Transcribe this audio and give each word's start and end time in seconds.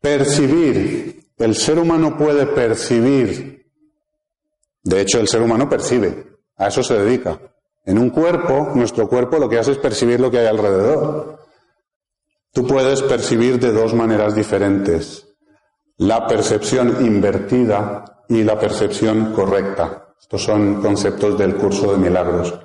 Percibir. 0.00 1.32
El 1.38 1.54
ser 1.56 1.78
humano 1.78 2.18
puede 2.18 2.46
percibir. 2.46 3.66
De 4.82 5.00
hecho, 5.00 5.20
el 5.20 5.28
ser 5.28 5.40
humano 5.40 5.68
percibe. 5.68 6.36
A 6.56 6.68
eso 6.68 6.82
se 6.82 6.98
dedica. 6.98 7.40
En 7.84 7.98
un 7.98 8.10
cuerpo, 8.10 8.72
nuestro 8.74 9.08
cuerpo 9.08 9.38
lo 9.38 9.48
que 9.48 9.58
hace 9.58 9.72
es 9.72 9.78
percibir 9.78 10.20
lo 10.20 10.30
que 10.30 10.38
hay 10.38 10.46
alrededor. 10.46 11.38
Tú 12.52 12.66
puedes 12.66 13.00
percibir 13.02 13.58
de 13.58 13.72
dos 13.72 13.94
maneras 13.94 14.34
diferentes. 14.34 15.26
La 15.96 16.26
percepción 16.26 17.04
invertida 17.06 18.24
y 18.28 18.44
la 18.44 18.58
percepción 18.58 19.32
correcta. 19.32 20.01
Estos 20.22 20.44
son 20.44 20.80
conceptos 20.80 21.36
del 21.36 21.56
curso 21.56 21.92
de 21.92 21.98
milagros. 21.98 22.58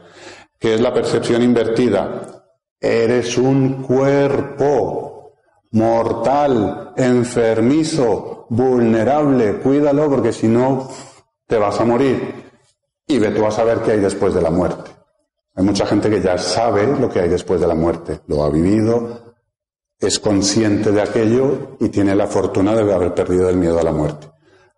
¿Qué 0.57 0.75
es 0.75 0.79
la 0.79 0.93
percepción 0.93 1.41
invertida? 1.41 2.45
Eres 2.79 3.37
un 3.37 3.81
cuerpo 3.83 5.33
mortal, 5.71 6.93
enfermizo, 6.95 8.45
vulnerable. 8.49 9.57
Cuídalo 9.57 10.07
porque 10.09 10.31
si 10.31 10.47
no 10.47 10.87
te 11.47 11.57
vas 11.57 11.81
a 11.81 11.85
morir. 11.85 12.45
Y 13.07 13.17
ve 13.17 13.31
tú 13.31 13.45
a 13.45 13.51
saber 13.51 13.79
qué 13.79 13.91
hay 13.93 13.99
después 13.99 14.33
de 14.33 14.41
la 14.41 14.51
muerte. 14.51 14.91
Hay 15.55 15.65
mucha 15.65 15.87
gente 15.87 16.09
que 16.09 16.21
ya 16.21 16.37
sabe 16.37 16.85
lo 16.85 17.09
que 17.09 17.19
hay 17.19 17.29
después 17.29 17.59
de 17.59 17.67
la 17.67 17.75
muerte. 17.75 18.21
Lo 18.27 18.43
ha 18.43 18.49
vivido, 18.49 19.33
es 19.99 20.19
consciente 20.19 20.91
de 20.91 21.01
aquello 21.01 21.77
y 21.79 21.89
tiene 21.89 22.15
la 22.15 22.27
fortuna 22.27 22.75
de 22.75 22.93
haber 22.93 23.15
perdido 23.15 23.49
el 23.49 23.57
miedo 23.57 23.79
a 23.79 23.83
la 23.83 23.91
muerte. 23.91 24.27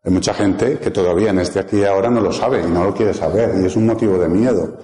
Hay 0.03 0.11
mucha 0.11 0.33
gente 0.33 0.79
que 0.79 0.91
todavía 0.91 1.31
en 1.31 1.39
este 1.39 1.59
aquí 1.59 1.77
y 1.79 1.83
ahora 1.83 2.09
no 2.09 2.21
lo 2.21 2.31
sabe 2.31 2.61
y 2.61 2.67
no 2.67 2.85
lo 2.85 2.93
quiere 2.93 3.13
saber 3.13 3.55
y 3.61 3.65
es 3.65 3.75
un 3.75 3.85
motivo 3.85 4.17
de 4.17 4.29
miedo. 4.29 4.77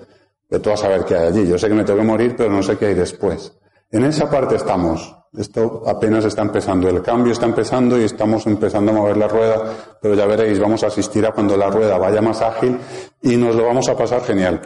De 0.50 0.60
todo 0.60 0.74
a 0.74 0.78
saber 0.78 1.06
qué 1.06 1.16
hay 1.16 1.28
allí. 1.28 1.48
Yo 1.48 1.58
sé 1.58 1.68
que 1.68 1.74
me 1.74 1.84
tengo 1.84 2.00
que 2.00 2.06
morir, 2.06 2.36
pero 2.38 2.50
no 2.50 2.62
sé 2.62 2.78
qué 2.78 2.88
hay 2.88 2.94
después. 2.94 3.54
En 3.92 4.04
esa 4.04 4.30
parte 4.30 4.56
estamos. 4.56 5.16
Esto 5.38 5.84
apenas 5.86 6.26
está 6.26 6.42
empezando. 6.42 6.90
El 6.90 7.02
cambio 7.02 7.34
está 7.34 7.46
empezando 7.46 8.00
y 8.00 8.04
estamos 8.04 8.46
empezando 8.46 8.92
a 8.92 8.96
mover 8.96 9.18
la 9.18 9.28
rueda, 9.28 9.74
pero 10.02 10.16
ya 10.16 10.26
veréis, 10.26 10.60
vamos 10.60 10.84
a 10.84 10.88
asistir 10.88 11.26
a 11.26 11.32
cuando 11.32 11.58
la 11.58 11.70
rueda 11.70 11.98
vaya 11.98 12.22
más 12.22 12.42
ágil 12.42 12.78
y 13.22 13.36
nos 13.36 13.56
lo 13.56 13.66
vamos 13.66 13.90
a 13.90 13.98
pasar 13.98 14.22
genial. 14.22 14.62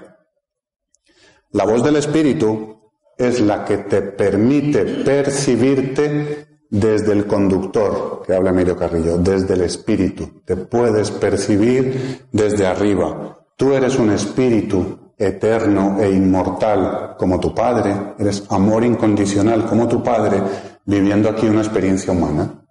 La 1.51 1.65
voz 1.65 1.83
del 1.83 1.95
Espíritu 1.95 2.91
es 3.17 3.41
la 3.41 3.65
que 3.65 3.79
te 3.79 4.01
permite 4.01 4.85
percibirte 5.03 6.48
desde 6.69 7.13
el 7.13 7.25
conductor, 7.25 8.21
que 8.25 8.33
habla 8.33 8.51
Emilio 8.51 8.75
Carrillo, 8.77 9.17
desde 9.17 9.55
el 9.55 9.61
espíritu. 9.61 10.41
Te 10.45 10.55
puedes 10.55 11.11
percibir 11.11 12.27
desde 12.31 12.67
arriba. 12.67 13.37
Tú 13.55 13.73
eres 13.73 13.97
un 13.97 14.11
espíritu 14.11 14.97
eterno 15.17 15.97
e 15.99 16.09
inmortal 16.09 17.15
como 17.17 17.39
tu 17.39 17.53
padre, 17.53 18.13
eres 18.17 18.43
amor 18.49 18.85
incondicional 18.85 19.65
como 19.65 19.87
tu 19.87 20.01
padre, 20.01 20.41
viviendo 20.85 21.29
aquí 21.29 21.47
una 21.47 21.59
experiencia 21.59 22.13
humana. 22.13 22.65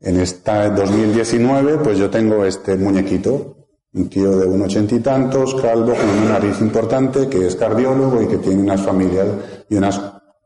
En 0.00 0.18
esta 0.18 0.70
2019, 0.70 1.78
pues 1.78 1.98
yo 1.98 2.08
tengo 2.08 2.44
este 2.46 2.76
muñequito, 2.76 3.56
un 3.92 4.08
tío 4.08 4.38
de 4.38 4.46
un 4.46 4.62
ochenta 4.62 4.94
y 4.94 5.00
tantos, 5.00 5.54
calvo, 5.56 5.92
con 5.94 6.08
una 6.08 6.38
nariz 6.38 6.60
importante, 6.60 7.28
que 7.28 7.48
es 7.48 7.56
cardiólogo 7.56 8.22
y 8.22 8.28
que 8.28 8.38
tiene 8.38 8.62
unas 8.62 8.80
familias 8.80 9.26
y 9.68 9.74
unas 9.74 9.98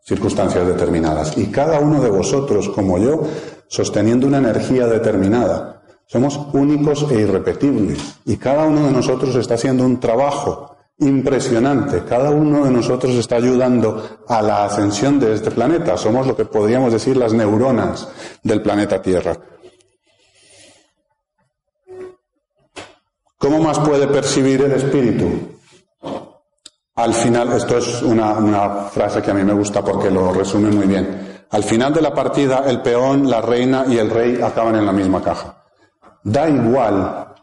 circunstancias 0.05 0.67
determinadas. 0.67 1.37
Y 1.37 1.47
cada 1.47 1.81
uno 1.81 2.01
de 2.01 2.11
vosotros, 2.11 2.69
como 2.69 2.99
yo, 2.99 3.23
sosteniendo 3.67 4.27
una 4.27 4.39
energía 4.39 4.87
determinada. 4.87 5.83
Somos 6.07 6.39
únicos 6.53 7.07
e 7.11 7.21
irrepetibles. 7.21 8.21
Y 8.27 8.37
cada 8.37 8.65
uno 8.65 8.87
de 8.87 8.93
nosotros 8.93 9.35
está 9.35 9.55
haciendo 9.55 9.85
un 9.85 9.99
trabajo 9.99 10.77
impresionante. 10.99 12.05
Cada 12.05 12.31
uno 12.31 12.65
de 12.65 12.71
nosotros 12.71 13.15
está 13.15 13.37
ayudando 13.37 14.21
a 14.29 14.43
la 14.43 14.67
ascensión 14.67 15.19
de 15.19 15.35
este 15.35 15.51
planeta. 15.51 15.97
Somos 15.97 16.27
lo 16.27 16.37
que 16.37 16.45
podríamos 16.45 16.93
decir 16.93 17.17
las 17.17 17.33
neuronas 17.33 18.07
del 18.43 18.63
planeta 18.63 19.01
Tierra. 19.01 19.37
¿Cómo 23.39 23.61
más 23.61 23.79
puede 23.81 24.07
percibir 24.07 24.63
el 24.63 24.73
espíritu? 24.73 25.54
Al 26.97 27.13
final, 27.13 27.53
esto 27.53 27.79
es 27.79 28.03
una, 28.03 28.87
frase 28.89 29.21
que 29.21 29.33
a 29.33 29.35
mí 29.35 29.43
me 29.43 29.53
gusta 29.53 29.85
porque 29.85 30.11
lo 30.11 30.33
resume 30.33 30.71
muy 30.71 30.87
bien. 30.87 31.45
Al 31.51 31.65
final 31.65 31.93
de 31.93 32.01
la 32.01 32.15
partida, 32.15 32.63
el 32.67 32.83
peón, 32.83 33.29
la 33.29 33.41
reina 33.41 33.85
y 33.89 33.99
el 33.99 34.11
rey 34.11 34.41
acaban 34.41 34.77
en 34.77 34.87
la 34.87 34.93
misma 34.93 35.21
caja. 35.21 35.65
Da 36.23 36.49
igual 36.49 37.35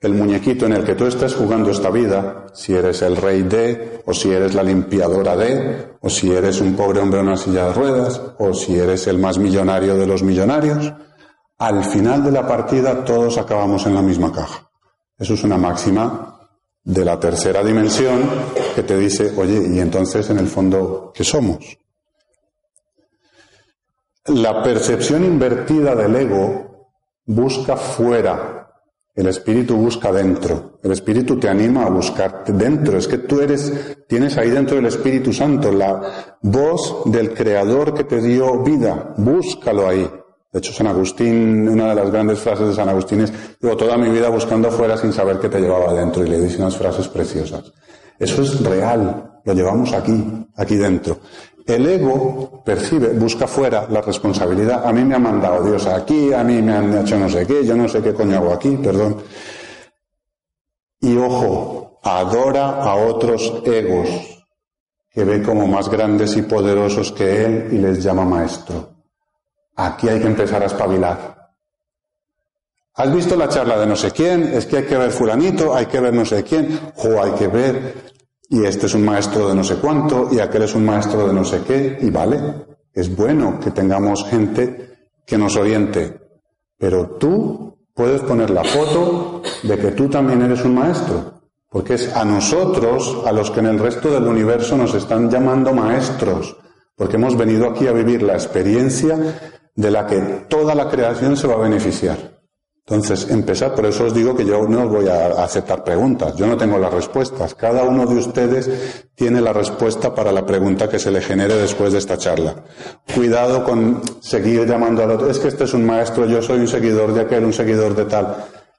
el 0.00 0.14
muñequito 0.14 0.66
en 0.66 0.72
el 0.72 0.84
que 0.84 0.94
tú 0.94 1.06
estés 1.06 1.34
jugando 1.34 1.70
esta 1.70 1.90
vida, 1.90 2.46
si 2.52 2.74
eres 2.74 3.00
el 3.00 3.16
rey 3.16 3.42
de, 3.42 4.02
o 4.04 4.12
si 4.12 4.32
eres 4.32 4.54
la 4.54 4.62
limpiadora 4.62 5.34
de, 5.34 5.96
o 6.00 6.10
si 6.10 6.30
eres 6.32 6.60
un 6.60 6.74
pobre 6.74 7.00
hombre 7.00 7.20
en 7.20 7.28
una 7.28 7.36
silla 7.38 7.66
de 7.66 7.72
ruedas, 7.72 8.20
o 8.38 8.52
si 8.52 8.78
eres 8.78 9.06
el 9.06 9.18
más 9.18 9.38
millonario 9.38 9.96
de 9.96 10.06
los 10.06 10.22
millonarios, 10.22 10.92
al 11.58 11.84
final 11.84 12.22
de 12.22 12.32
la 12.32 12.46
partida 12.46 13.02
todos 13.02 13.38
acabamos 13.38 13.86
en 13.86 13.94
la 13.94 14.02
misma 14.02 14.30
caja. 14.30 14.70
Eso 15.18 15.34
es 15.34 15.44
una 15.44 15.58
máxima 15.58 16.39
de 16.84 17.04
la 17.04 17.20
tercera 17.20 17.62
dimensión 17.62 18.22
que 18.74 18.82
te 18.82 18.96
dice, 18.96 19.32
oye, 19.36 19.74
y 19.74 19.80
entonces 19.80 20.28
en 20.30 20.38
el 20.38 20.48
fondo, 20.48 21.12
¿qué 21.14 21.24
somos? 21.24 21.78
La 24.26 24.62
percepción 24.62 25.24
invertida 25.24 25.94
del 25.94 26.16
ego 26.16 26.90
busca 27.26 27.76
fuera, 27.76 28.70
el 29.14 29.26
espíritu 29.26 29.76
busca 29.76 30.12
dentro, 30.12 30.78
el 30.82 30.92
espíritu 30.92 31.38
te 31.38 31.48
anima 31.48 31.84
a 31.84 31.90
buscarte 31.90 32.52
dentro, 32.52 32.96
es 32.96 33.08
que 33.08 33.18
tú 33.18 33.40
eres, 33.40 33.96
tienes 34.06 34.36
ahí 34.36 34.50
dentro 34.50 34.78
el 34.78 34.86
Espíritu 34.86 35.32
Santo, 35.32 35.72
la 35.72 36.36
voz 36.42 37.02
del 37.06 37.34
Creador 37.34 37.94
que 37.94 38.04
te 38.04 38.20
dio 38.20 38.62
vida, 38.62 39.14
búscalo 39.16 39.88
ahí. 39.88 40.08
De 40.52 40.58
hecho, 40.58 40.72
San 40.72 40.88
Agustín, 40.88 41.68
una 41.68 41.90
de 41.90 41.94
las 41.94 42.10
grandes 42.10 42.40
frases 42.40 42.68
de 42.68 42.74
San 42.74 42.88
Agustín 42.88 43.20
es, 43.20 43.32
llevo 43.60 43.76
toda 43.76 43.96
mi 43.96 44.08
vida 44.08 44.28
buscando 44.28 44.68
afuera 44.68 44.96
sin 44.96 45.12
saber 45.12 45.38
qué 45.38 45.48
te 45.48 45.60
llevaba 45.60 45.90
adentro. 45.90 46.24
Y 46.24 46.28
le 46.28 46.40
dice 46.40 46.58
unas 46.58 46.76
frases 46.76 47.06
preciosas. 47.08 47.72
Eso 48.18 48.42
es 48.42 48.60
real, 48.62 49.40
lo 49.44 49.54
llevamos 49.54 49.92
aquí, 49.92 50.24
aquí 50.56 50.76
dentro. 50.76 51.20
El 51.66 51.86
ego 51.86 52.62
percibe, 52.64 53.10
busca 53.10 53.46
fuera 53.46 53.86
la 53.88 54.00
responsabilidad. 54.00 54.84
A 54.84 54.92
mí 54.92 55.04
me 55.04 55.14
ha 55.14 55.20
mandado 55.20 55.64
Dios 55.64 55.86
aquí, 55.86 56.32
a 56.32 56.42
mí 56.42 56.60
me 56.60 56.72
han 56.72 56.98
hecho 56.98 57.16
no 57.16 57.28
sé 57.28 57.46
qué, 57.46 57.64
yo 57.64 57.76
no 57.76 57.88
sé 57.88 58.02
qué 58.02 58.12
coño 58.12 58.38
hago 58.38 58.52
aquí, 58.52 58.76
perdón. 58.76 59.18
Y 61.00 61.16
ojo, 61.16 62.00
adora 62.02 62.82
a 62.82 62.96
otros 62.96 63.62
egos 63.64 64.08
que 65.10 65.24
ve 65.24 65.42
como 65.42 65.66
más 65.66 65.88
grandes 65.88 66.36
y 66.36 66.42
poderosos 66.42 67.12
que 67.12 67.44
él 67.44 67.68
y 67.72 67.78
les 67.78 68.02
llama 68.02 68.24
maestro. 68.24 68.99
Aquí 69.82 70.10
hay 70.10 70.20
que 70.20 70.26
empezar 70.26 70.62
a 70.62 70.66
espabilar. 70.66 71.54
¿Has 72.94 73.14
visto 73.14 73.34
la 73.34 73.48
charla 73.48 73.78
de 73.78 73.86
no 73.86 73.96
sé 73.96 74.10
quién? 74.10 74.42
Es 74.52 74.66
que 74.66 74.76
hay 74.78 74.84
que 74.84 74.98
ver 74.98 75.10
fulanito, 75.10 75.74
hay 75.74 75.86
que 75.86 76.00
ver 76.00 76.12
no 76.12 76.26
sé 76.26 76.44
quién, 76.44 76.78
o 76.96 77.22
hay 77.22 77.30
que 77.32 77.48
ver, 77.48 77.94
y 78.50 78.62
este 78.62 78.86
es 78.86 78.94
un 78.94 79.06
maestro 79.06 79.48
de 79.48 79.54
no 79.54 79.64
sé 79.64 79.76
cuánto, 79.76 80.28
y 80.30 80.38
aquel 80.38 80.64
es 80.64 80.74
un 80.74 80.84
maestro 80.84 81.26
de 81.26 81.32
no 81.32 81.44
sé 81.46 81.62
qué, 81.66 81.98
y 81.98 82.10
vale, 82.10 82.38
es 82.92 83.16
bueno 83.16 83.58
que 83.58 83.70
tengamos 83.70 84.26
gente 84.28 85.08
que 85.24 85.38
nos 85.38 85.56
oriente, 85.56 86.20
pero 86.76 87.16
tú 87.18 87.78
puedes 87.94 88.20
poner 88.20 88.50
la 88.50 88.64
foto 88.64 89.40
de 89.62 89.78
que 89.78 89.92
tú 89.92 90.10
también 90.10 90.42
eres 90.42 90.62
un 90.62 90.74
maestro, 90.74 91.40
porque 91.70 91.94
es 91.94 92.14
a 92.14 92.22
nosotros 92.26 93.22
a 93.24 93.32
los 93.32 93.50
que 93.50 93.60
en 93.60 93.66
el 93.66 93.78
resto 93.78 94.10
del 94.10 94.24
universo 94.24 94.76
nos 94.76 94.92
están 94.94 95.30
llamando 95.30 95.72
maestros, 95.72 96.54
porque 96.96 97.16
hemos 97.16 97.34
venido 97.34 97.66
aquí 97.66 97.86
a 97.86 97.92
vivir 97.92 98.22
la 98.22 98.34
experiencia 98.34 99.16
de 99.80 99.90
la 99.90 100.06
que 100.06 100.18
toda 100.48 100.74
la 100.74 100.88
creación 100.88 101.36
se 101.36 101.46
va 101.46 101.54
a 101.54 101.68
beneficiar. 101.68 102.40
Entonces, 102.86 103.30
empezar, 103.30 103.74
por 103.74 103.86
eso 103.86 104.06
os 104.06 104.14
digo 104.14 104.34
que 104.34 104.44
yo 104.44 104.66
no 104.66 104.82
os 104.82 104.90
voy 104.90 105.08
a 105.08 105.44
aceptar 105.44 105.84
preguntas, 105.84 106.34
yo 106.34 106.46
no 106.46 106.56
tengo 106.56 106.76
las 106.76 106.92
respuestas. 106.92 107.54
Cada 107.54 107.84
uno 107.84 108.04
de 108.04 108.16
ustedes 108.16 109.06
tiene 109.14 109.40
la 109.40 109.52
respuesta 109.52 110.12
para 110.14 110.32
la 110.32 110.44
pregunta 110.44 110.88
que 110.88 110.98
se 110.98 111.10
le 111.10 111.20
genere 111.20 111.54
después 111.54 111.92
de 111.92 111.98
esta 111.98 112.18
charla. 112.18 112.56
Cuidado 113.14 113.62
con 113.64 114.02
seguir 114.20 114.66
llamando 114.66 115.04
al 115.04 115.12
otro, 115.12 115.30
es 115.30 115.38
que 115.38 115.48
este 115.48 115.64
es 115.64 115.72
un 115.72 115.86
maestro, 115.86 116.26
yo 116.26 116.42
soy 116.42 116.58
un 116.58 116.68
seguidor 116.68 117.14
de 117.14 117.22
aquel, 117.22 117.44
un 117.44 117.52
seguidor 117.52 117.94
de 117.94 118.06
tal. 118.06 118.36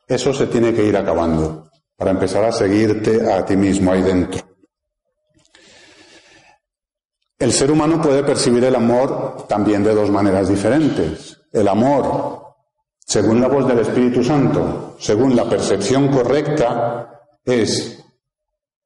Eso 0.07 0.33
se 0.33 0.47
tiene 0.47 0.73
que 0.73 0.83
ir 0.83 0.97
acabando 0.97 1.69
para 1.95 2.11
empezar 2.11 2.43
a 2.43 2.51
seguirte 2.51 3.31
a 3.31 3.45
ti 3.45 3.55
mismo 3.55 3.93
ahí 3.93 4.01
dentro. 4.01 4.50
El 7.41 7.51
ser 7.51 7.71
humano 7.71 7.99
puede 7.99 8.23
percibir 8.23 8.63
el 8.65 8.75
amor 8.75 9.47
también 9.47 9.83
de 9.83 9.95
dos 9.95 10.11
maneras 10.11 10.47
diferentes. 10.47 11.41
El 11.51 11.67
amor, 11.67 12.53
según 12.99 13.41
la 13.41 13.47
voz 13.47 13.67
del 13.67 13.79
Espíritu 13.79 14.23
Santo, 14.23 14.95
según 14.99 15.35
la 15.35 15.49
percepción 15.49 16.09
correcta, 16.09 17.19
es 17.43 17.99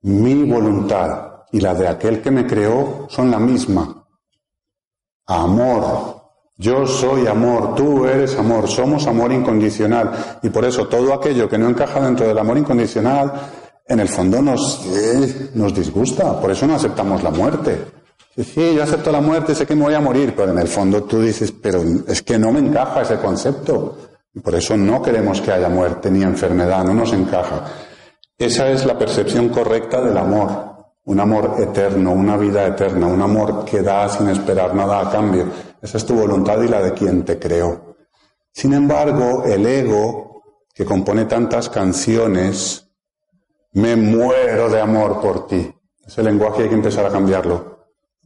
mi 0.04 0.50
voluntad 0.50 1.44
y 1.52 1.60
la 1.60 1.74
de 1.74 1.86
aquel 1.86 2.22
que 2.22 2.32
me 2.32 2.48
creó 2.48 3.08
son 3.10 3.30
la 3.30 3.40
misma. 3.40 4.08
Amor. 5.26 6.22
Yo 6.56 6.88
soy 6.88 7.28
amor, 7.28 7.76
tú 7.76 8.06
eres 8.06 8.40
amor, 8.40 8.70
somos 8.70 9.06
amor 9.06 9.34
incondicional. 9.34 10.40
Y 10.42 10.50
por 10.50 10.64
eso 10.64 10.88
todo 10.88 11.14
aquello 11.14 11.50
que 11.50 11.58
no 11.58 11.68
encaja 11.68 12.00
dentro 12.00 12.26
del 12.26 12.40
amor 12.40 12.58
incondicional, 12.58 13.34
en 13.86 14.00
el 14.00 14.08
fondo 14.08 14.42
nos, 14.42 14.86
eh, 14.86 15.50
nos 15.56 15.76
disgusta. 15.76 16.40
Por 16.40 16.52
eso 16.52 16.66
no 16.66 16.76
aceptamos 16.76 17.22
la 17.22 17.32
muerte. 17.32 18.05
Sí, 18.44 18.76
yo 18.76 18.84
acepto 18.84 19.14
la 19.14 19.22
muerte, 19.22 19.56
sé 19.56 19.66
que 19.66 19.76
me 19.76 19.84
voy 19.84 19.94
a 19.94 20.02
morir, 20.02 20.34
pero 20.36 20.52
en 20.52 20.60
el 20.60 20.68
fondo 20.68 21.04
tú 21.06 21.22
dices, 21.22 21.54
pero 21.54 21.82
es 22.06 22.22
que 22.22 22.38
no 22.38 22.52
me 22.52 22.60
encaja 22.60 23.02
ese 23.02 23.18
concepto. 23.18 23.98
Y 24.34 24.42
por 24.42 24.56
eso 24.56 24.76
no 24.76 25.02
queremos 25.02 25.40
que 25.40 25.54
haya 25.54 25.70
muerte 25.70 26.12
ni 26.12 26.22
enfermedad, 26.22 26.84
no 26.84 26.94
nos 26.94 27.14
encaja. 27.14 27.64
Esa 28.38 28.70
es 28.70 28.86
la 28.86 28.98
percepción 28.98 29.48
correcta 29.48 30.02
del 30.02 30.18
amor. 30.18 30.76
Un 31.06 31.22
amor 31.22 31.56
eterno, 31.60 32.12
una 32.12 32.36
vida 32.36 32.68
eterna, 32.68 33.08
un 33.08 33.22
amor 33.22 33.64
que 33.64 33.82
da 33.82 34.10
sin 34.10 34.28
esperar 34.28 34.76
nada 34.76 35.00
a 35.00 35.10
cambio. 35.10 35.48
Esa 35.82 35.98
es 35.98 36.06
tu 36.06 36.16
voluntad 36.16 36.62
y 36.62 36.68
la 36.68 36.82
de 36.82 36.92
quien 36.92 37.24
te 37.24 37.40
creó. 37.40 37.96
Sin 38.52 38.74
embargo, 38.74 39.46
el 39.46 39.66
ego, 39.66 40.44
que 40.74 40.84
compone 40.84 41.24
tantas 41.24 41.70
canciones, 41.70 42.86
me 43.72 43.96
muero 43.96 44.70
de 44.70 44.82
amor 44.82 45.22
por 45.22 45.48
ti. 45.48 45.74
Ese 46.06 46.22
lenguaje 46.22 46.64
hay 46.64 46.70
que 46.70 46.76
empezar 46.76 47.06
a 47.06 47.10
cambiarlo 47.10 47.75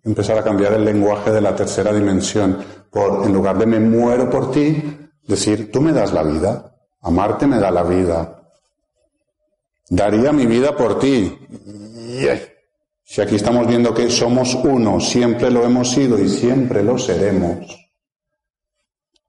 empezar 0.04 0.38
a 0.38 0.44
cambiar 0.44 0.74
el 0.74 0.86
lenguaje 0.86 1.32
de 1.32 1.42
la 1.42 1.56
tercera 1.56 1.94
dimensión, 1.94 2.58
por 2.92 3.26
en 3.26 3.34
lugar 3.34 3.58
de 3.58 3.66
me 3.66 3.80
muero 3.80 4.30
por 4.30 4.52
ti, 4.52 4.98
decir 5.28 5.72
tú 5.72 5.82
me 5.82 5.94
das 5.94 6.14
la 6.14 6.24
vida, 6.24 6.76
amarte 7.02 7.48
me 7.48 7.60
da 7.60 7.72
la 7.72 7.84
vida, 7.84 8.42
daría 9.90 10.32
mi 10.32 10.46
vida 10.46 10.76
por 10.76 11.00
ti. 11.00 11.38
Si 13.04 13.22
aquí 13.22 13.36
estamos 13.36 13.68
viendo 13.68 13.94
que 13.94 14.10
somos 14.10 14.56
uno, 14.56 15.00
siempre 15.00 15.50
lo 15.50 15.64
hemos 15.64 15.92
sido 15.92 16.20
y 16.20 16.30
siempre 16.30 16.84
lo 16.84 16.98
seremos, 16.98 17.76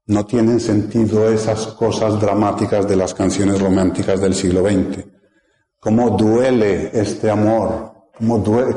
no 0.07 0.27
tienen 0.27 0.61
sentido 0.61 1.31
esas 1.33 1.69
cosas 1.69 2.21
dramáticas 2.21 2.87
de 2.89 2.97
las 2.97 3.15
canciones 3.15 3.61
románticas 3.61 4.21
del 4.21 4.35
siglo 4.35 4.63
XX. 4.63 5.05
¿Cómo 5.79 6.11
duele 6.11 6.91
este 6.93 7.31
amor? 7.31 8.11
¿Cómo 8.19 8.39
duele? 8.39 8.75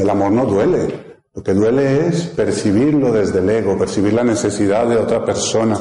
El 0.00 0.08
amor 0.08 0.32
no 0.32 0.46
duele. 0.46 1.05
Lo 1.36 1.42
que 1.42 1.52
duele 1.52 2.08
es 2.08 2.28
percibirlo 2.28 3.12
desde 3.12 3.40
el 3.40 3.50
ego, 3.50 3.76
percibir 3.76 4.14
la 4.14 4.24
necesidad 4.24 4.88
de 4.88 4.96
otra 4.96 5.22
persona 5.22 5.78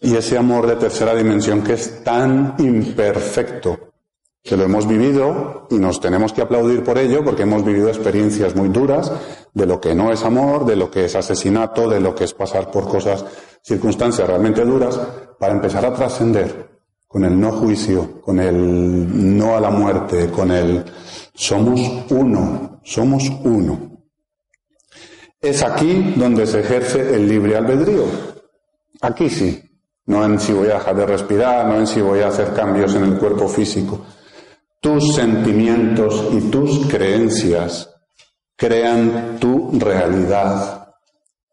y 0.00 0.16
ese 0.16 0.36
amor 0.36 0.66
de 0.66 0.74
tercera 0.74 1.14
dimensión 1.14 1.62
que 1.62 1.74
es 1.74 2.02
tan 2.02 2.56
imperfecto, 2.58 3.78
que 4.42 4.56
lo 4.56 4.64
hemos 4.64 4.88
vivido 4.88 5.68
y 5.70 5.76
nos 5.76 6.00
tenemos 6.00 6.32
que 6.32 6.42
aplaudir 6.42 6.82
por 6.82 6.98
ello 6.98 7.22
porque 7.24 7.44
hemos 7.44 7.64
vivido 7.64 7.86
experiencias 7.86 8.56
muy 8.56 8.70
duras 8.70 9.12
de 9.54 9.66
lo 9.66 9.80
que 9.80 9.94
no 9.94 10.10
es 10.10 10.24
amor, 10.24 10.66
de 10.66 10.74
lo 10.74 10.90
que 10.90 11.04
es 11.04 11.14
asesinato, 11.14 11.88
de 11.88 12.00
lo 12.00 12.12
que 12.12 12.24
es 12.24 12.34
pasar 12.34 12.68
por 12.68 12.88
cosas, 12.88 13.24
circunstancias 13.62 14.26
realmente 14.26 14.64
duras, 14.64 14.98
para 15.38 15.54
empezar 15.54 15.86
a 15.86 15.94
trascender 15.94 16.70
con 17.06 17.24
el 17.24 17.38
no 17.38 17.52
juicio, 17.52 18.20
con 18.20 18.40
el 18.40 19.38
no 19.38 19.56
a 19.56 19.60
la 19.60 19.70
muerte, 19.70 20.28
con 20.28 20.50
el 20.50 20.84
somos 21.34 21.80
uno, 22.10 22.80
somos 22.82 23.30
uno. 23.44 23.91
Es 25.42 25.60
aquí 25.64 26.14
donde 26.16 26.46
se 26.46 26.60
ejerce 26.60 27.16
el 27.16 27.26
libre 27.26 27.56
albedrío. 27.56 28.04
Aquí 29.00 29.28
sí. 29.28 29.60
No 30.06 30.24
en 30.24 30.38
si 30.38 30.52
voy 30.52 30.68
a 30.68 30.74
dejar 30.74 30.94
de 30.94 31.06
respirar, 31.06 31.66
no 31.66 31.78
en 31.78 31.86
si 31.88 32.00
voy 32.00 32.20
a 32.20 32.28
hacer 32.28 32.52
cambios 32.54 32.94
en 32.94 33.02
el 33.02 33.18
cuerpo 33.18 33.48
físico. 33.48 34.06
Tus 34.80 35.16
sentimientos 35.16 36.28
y 36.32 36.42
tus 36.42 36.86
creencias 36.86 37.90
crean 38.56 39.38
tu 39.40 39.78
realidad, 39.80 40.94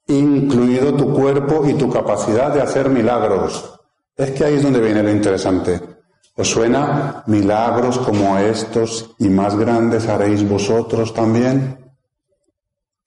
incluido 0.07 0.93
tu 0.93 1.11
cuerpo 1.11 1.65
y 1.67 1.73
tu 1.73 1.89
capacidad 1.89 2.53
de 2.53 2.61
hacer 2.61 2.89
milagros. 2.89 3.79
Es 4.15 4.31
que 4.31 4.45
ahí 4.45 4.55
es 4.55 4.63
donde 4.63 4.81
viene 4.81 5.01
lo 5.01 5.11
interesante. 5.11 5.79
¿Os 6.35 6.47
suena 6.47 7.23
milagros 7.25 7.97
como 7.97 8.37
estos 8.37 9.15
y 9.17 9.29
más 9.29 9.55
grandes 9.55 10.07
haréis 10.07 10.47
vosotros 10.47 11.11
también? 11.11 11.78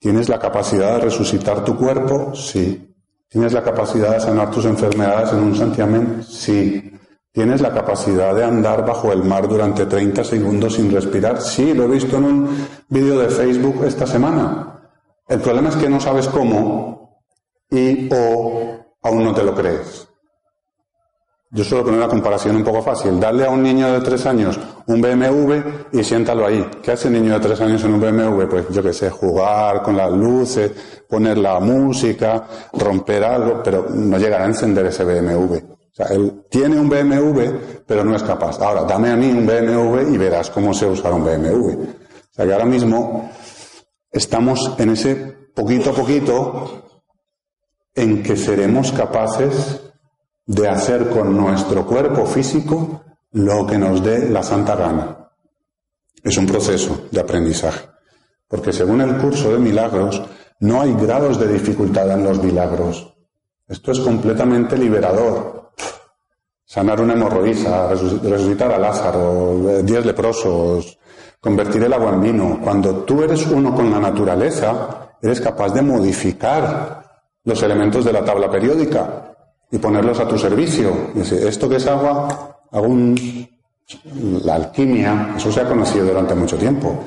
¿Tienes 0.03 0.27
la 0.27 0.37
capacidad 0.37 0.95
de 0.95 1.05
resucitar 1.05 1.63
tu 1.63 1.77
cuerpo? 1.77 2.35
Sí. 2.35 2.93
¿Tienes 3.29 3.53
la 3.53 3.63
capacidad 3.63 4.11
de 4.11 4.19
sanar 4.19 4.51
tus 4.51 4.65
enfermedades 4.65 5.31
en 5.31 5.39
un 5.39 5.55
santiamén? 5.55 6.21
Sí. 6.21 6.91
¿Tienes 7.31 7.61
la 7.61 7.73
capacidad 7.73 8.35
de 8.35 8.43
andar 8.43 8.85
bajo 8.85 9.13
el 9.13 9.23
mar 9.23 9.47
durante 9.47 9.85
30 9.85 10.25
segundos 10.25 10.73
sin 10.73 10.91
respirar? 10.91 11.39
Sí, 11.39 11.73
lo 11.73 11.85
he 11.85 11.87
visto 11.87 12.17
en 12.17 12.25
un 12.25 12.67
vídeo 12.89 13.17
de 13.17 13.29
Facebook 13.29 13.85
esta 13.85 14.05
semana. 14.05 14.91
El 15.25 15.39
problema 15.39 15.69
es 15.69 15.77
que 15.77 15.87
no 15.87 16.01
sabes 16.01 16.27
cómo 16.27 17.21
y 17.71 18.09
o 18.13 18.97
aún 19.03 19.23
no 19.23 19.33
te 19.33 19.43
lo 19.43 19.55
crees. 19.55 20.05
Yo 21.55 21.63
suelo 21.63 21.83
poner 21.83 21.99
una 21.99 22.09
comparación 22.09 22.55
un 22.55 22.63
poco 22.63 22.81
fácil. 22.81 23.19
Darle 23.19 23.45
a 23.45 23.51
un 23.51 23.61
niño 23.61 23.93
de 23.93 24.01
tres 24.01 24.25
años 24.25 24.59
un 24.87 24.99
BMW 24.99 25.53
y 25.91 26.03
siéntalo 26.03 26.47
ahí. 26.47 26.67
¿Qué 26.81 26.93
hace 26.93 27.09
un 27.09 27.13
niño 27.13 27.35
de 27.35 27.39
tres 27.41 27.61
años 27.61 27.83
en 27.83 27.93
un 27.93 28.01
BMW? 28.01 28.47
Pues 28.49 28.69
yo 28.71 28.81
qué 28.81 28.91
sé, 28.91 29.11
jugar 29.11 29.83
con 29.83 29.95
las 29.95 30.11
luces, 30.11 30.71
poner 31.07 31.37
la 31.37 31.59
música, 31.59 32.47
romper 32.73 33.23
algo, 33.23 33.61
pero 33.63 33.85
no 33.87 34.17
llegará 34.17 34.45
a 34.45 34.47
encender 34.47 34.87
ese 34.87 35.03
BMW. 35.03 35.57
O 35.57 35.95
sea, 35.95 36.07
él 36.07 36.43
tiene 36.49 36.79
un 36.79 36.89
BMW, 36.89 37.83
pero 37.85 38.03
no 38.03 38.15
es 38.15 38.23
capaz. 38.23 38.59
Ahora, 38.59 38.85
dame 38.85 39.11
a 39.11 39.15
mí 39.15 39.27
un 39.27 39.45
BMW 39.45 40.11
y 40.11 40.17
verás 40.17 40.49
cómo 40.49 40.73
se 40.73 40.87
usar 40.87 41.13
un 41.13 41.23
BMW. 41.23 41.69
O 41.69 42.33
sea, 42.33 42.47
que 42.47 42.51
ahora 42.51 42.65
mismo 42.65 43.29
estamos 44.11 44.73
en 44.79 44.89
ese 44.89 45.15
poquito 45.53 45.91
a 45.91 45.93
poquito 45.93 46.83
en 47.93 48.23
que 48.23 48.35
seremos 48.35 48.91
capaces 48.91 49.82
de 50.45 50.67
hacer 50.67 51.09
con 51.09 51.35
nuestro 51.35 51.85
cuerpo 51.85 52.25
físico 52.25 53.03
lo 53.31 53.65
que 53.65 53.77
nos 53.77 54.03
dé 54.03 54.29
la 54.29 54.43
santa 54.43 54.75
gana. 54.75 55.29
Es 56.21 56.37
un 56.37 56.45
proceso 56.45 57.07
de 57.11 57.19
aprendizaje, 57.19 57.87
porque 58.47 58.71
según 58.71 59.01
el 59.01 59.17
curso 59.17 59.51
de 59.51 59.59
milagros, 59.59 60.21
no 60.59 60.81
hay 60.81 60.93
grados 60.93 61.39
de 61.39 61.47
dificultad 61.47 62.09
en 62.11 62.23
los 62.23 62.41
milagros. 62.41 63.13
Esto 63.67 63.91
es 63.91 63.99
completamente 63.99 64.77
liberador. 64.77 65.71
Sanar 66.65 67.01
una 67.01 67.13
hemorroísa, 67.13 67.89
resucitar 67.89 68.71
a 68.71 68.77
Lázaro, 68.77 69.81
diez 69.83 70.05
leprosos, 70.05 70.97
convertir 71.39 71.83
el 71.83 71.93
agua 71.93 72.11
en 72.13 72.21
vino. 72.21 72.59
Cuando 72.63 73.03
tú 73.03 73.23
eres 73.23 73.45
uno 73.47 73.75
con 73.75 73.91
la 73.91 73.99
naturaleza, 73.99 75.15
eres 75.21 75.41
capaz 75.41 75.73
de 75.73 75.81
modificar 75.81 77.03
los 77.43 77.61
elementos 77.61 78.05
de 78.05 78.13
la 78.13 78.23
tabla 78.23 78.49
periódica 78.49 79.32
y 79.73 79.79
ponerlos 79.79 80.19
a 80.19 80.27
tu 80.27 80.37
servicio. 80.37 81.09
Esto 81.15 81.67
que 81.67 81.77
es 81.77 81.87
agua, 81.87 82.59
hago 82.71 82.95
la 84.43 84.55
alquimia, 84.55 85.33
eso 85.35 85.51
se 85.51 85.61
ha 85.61 85.67
conocido 85.67 86.05
durante 86.05 86.35
mucho 86.35 86.57
tiempo. 86.57 87.05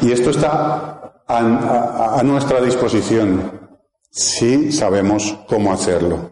Y 0.00 0.12
esto 0.12 0.30
está 0.30 1.24
a, 1.26 2.18
a 2.20 2.22
nuestra 2.22 2.60
disposición 2.60 3.68
si 4.08 4.70
sabemos 4.70 5.36
cómo 5.48 5.72
hacerlo. 5.72 6.30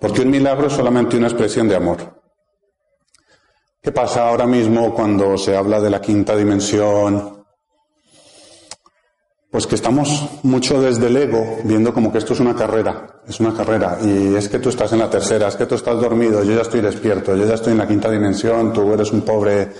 Porque 0.00 0.22
un 0.22 0.30
milagro 0.30 0.68
es 0.68 0.72
solamente 0.72 1.18
una 1.18 1.28
expresión 1.28 1.68
de 1.68 1.76
amor. 1.76 2.18
¿Qué 3.82 3.92
pasa 3.92 4.26
ahora 4.26 4.46
mismo 4.46 4.94
cuando 4.94 5.36
se 5.36 5.54
habla 5.54 5.80
de 5.82 5.90
la 5.90 6.00
quinta 6.00 6.34
dimensión, 6.34 7.35
pues 9.56 9.66
que 9.66 9.76
estamos 9.76 10.28
mucho 10.42 10.82
desde 10.82 11.06
el 11.06 11.16
ego 11.16 11.60
viendo 11.64 11.94
como 11.94 12.12
que 12.12 12.18
esto 12.18 12.34
es 12.34 12.40
una 12.40 12.54
carrera, 12.54 13.22
es 13.26 13.40
una 13.40 13.54
carrera, 13.54 13.96
y 14.02 14.34
es 14.34 14.50
que 14.50 14.58
tú 14.58 14.68
estás 14.68 14.92
en 14.92 14.98
la 14.98 15.08
tercera, 15.08 15.48
es 15.48 15.56
que 15.56 15.64
tú 15.64 15.76
estás 15.76 15.98
dormido, 15.98 16.44
yo 16.44 16.56
ya 16.56 16.60
estoy 16.60 16.82
despierto, 16.82 17.34
yo 17.34 17.46
ya 17.46 17.54
estoy 17.54 17.72
en 17.72 17.78
la 17.78 17.88
quinta 17.88 18.10
dimensión, 18.10 18.70
tú 18.74 18.92
eres 18.92 19.10
un 19.12 19.22
pobre 19.22 19.72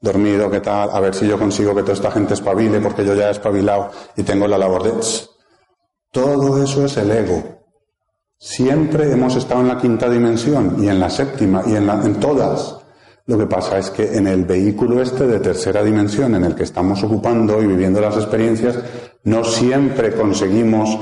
dormido, 0.00 0.50
¿qué 0.50 0.58
tal? 0.58 0.90
A 0.92 0.98
ver 0.98 1.14
si 1.14 1.28
yo 1.28 1.38
consigo 1.38 1.76
que 1.76 1.82
toda 1.82 1.92
esta 1.92 2.10
gente 2.10 2.34
espabile 2.34 2.80
porque 2.80 3.04
yo 3.04 3.14
ya 3.14 3.28
he 3.28 3.30
espabilado 3.30 3.92
y 4.16 4.24
tengo 4.24 4.48
la 4.48 4.58
labor 4.58 4.82
de... 4.82 4.94
Todo 6.10 6.60
eso 6.60 6.86
es 6.86 6.96
el 6.96 7.12
ego. 7.12 7.40
Siempre 8.36 9.12
hemos 9.12 9.36
estado 9.36 9.60
en 9.60 9.68
la 9.68 9.78
quinta 9.78 10.10
dimensión 10.10 10.82
y 10.82 10.88
en 10.88 10.98
la 10.98 11.08
séptima 11.08 11.62
y 11.68 11.76
en, 11.76 11.88
en 11.88 12.18
todas. 12.18 12.79
Lo 13.30 13.38
que 13.38 13.46
pasa 13.46 13.78
es 13.78 13.90
que 13.90 14.16
en 14.16 14.26
el 14.26 14.44
vehículo 14.44 15.00
este 15.00 15.24
de 15.24 15.38
tercera 15.38 15.84
dimensión 15.84 16.34
en 16.34 16.42
el 16.42 16.56
que 16.56 16.64
estamos 16.64 17.00
ocupando 17.04 17.62
y 17.62 17.66
viviendo 17.68 18.00
las 18.00 18.16
experiencias, 18.16 18.76
no 19.22 19.44
siempre 19.44 20.12
conseguimos 20.16 20.98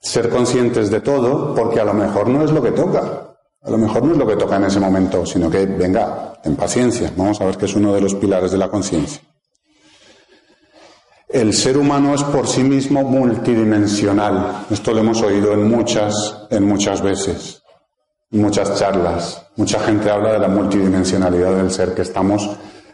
ser 0.00 0.28
conscientes 0.28 0.92
de 0.92 1.00
todo 1.00 1.52
porque 1.56 1.80
a 1.80 1.84
lo 1.84 1.92
mejor 1.92 2.28
no 2.28 2.44
es 2.44 2.52
lo 2.52 2.62
que 2.62 2.70
toca. 2.70 3.34
A 3.62 3.68
lo 3.68 3.78
mejor 3.78 4.04
no 4.04 4.12
es 4.12 4.18
lo 4.18 4.24
que 4.28 4.36
toca 4.36 4.58
en 4.58 4.64
ese 4.66 4.78
momento, 4.78 5.26
sino 5.26 5.50
que 5.50 5.66
venga, 5.66 6.34
en 6.44 6.54
paciencia. 6.54 7.12
Vamos 7.16 7.40
a 7.40 7.46
ver 7.46 7.56
que 7.56 7.66
es 7.66 7.74
uno 7.74 7.92
de 7.92 8.00
los 8.00 8.14
pilares 8.14 8.52
de 8.52 8.58
la 8.58 8.68
conciencia. 8.68 9.20
El 11.28 11.52
ser 11.52 11.76
humano 11.76 12.14
es 12.14 12.22
por 12.22 12.46
sí 12.46 12.62
mismo 12.62 13.02
multidimensional. 13.02 14.66
Esto 14.70 14.92
lo 14.92 15.00
hemos 15.00 15.20
oído 15.20 15.52
en 15.52 15.68
muchas, 15.68 16.46
en 16.48 16.62
muchas 16.62 17.02
veces, 17.02 17.60
en 18.30 18.40
muchas 18.40 18.78
charlas. 18.78 19.41
Mucha 19.56 19.78
gente 19.80 20.10
habla 20.10 20.32
de 20.32 20.38
la 20.38 20.48
multidimensionalidad 20.48 21.56
del 21.56 21.70
ser, 21.70 21.94
que 21.94 22.02
estamos 22.02 22.48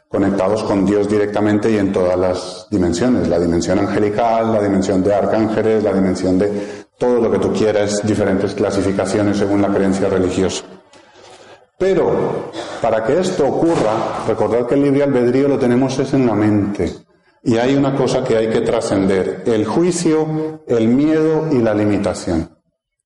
conectados 0.08 0.64
con 0.64 0.84
Dios 0.84 1.08
directamente 1.08 1.70
y 1.70 1.76
en 1.76 1.92
todas 1.92 2.18
las 2.18 2.66
dimensiones. 2.70 3.28
La 3.28 3.38
dimensión 3.38 3.78
angelical, 3.78 4.52
la 4.52 4.62
dimensión 4.62 5.02
de 5.02 5.14
arcángeles, 5.14 5.84
la 5.84 5.92
dimensión 5.92 6.38
de 6.38 6.86
todo 6.98 7.20
lo 7.20 7.30
que 7.30 7.38
tú 7.38 7.52
quieras, 7.52 8.04
diferentes 8.04 8.54
clasificaciones 8.54 9.36
según 9.36 9.62
la 9.62 9.68
creencia 9.68 10.08
religiosa. 10.08 10.64
Pero 11.78 12.50
para 12.82 13.04
que 13.04 13.20
esto 13.20 13.46
ocurra, 13.46 14.24
recordad 14.26 14.66
que 14.66 14.74
el 14.74 14.82
libre 14.82 15.04
albedrío 15.04 15.46
lo 15.46 15.58
tenemos 15.58 15.96
es 16.00 16.12
en 16.12 16.26
la 16.26 16.34
mente. 16.34 16.92
Y 17.44 17.56
hay 17.56 17.76
una 17.76 17.94
cosa 17.94 18.24
que 18.24 18.36
hay 18.36 18.48
que 18.48 18.62
trascender, 18.62 19.44
el 19.46 19.64
juicio, 19.64 20.64
el 20.66 20.88
miedo 20.88 21.46
y 21.52 21.58
la 21.58 21.72
limitación. 21.72 22.50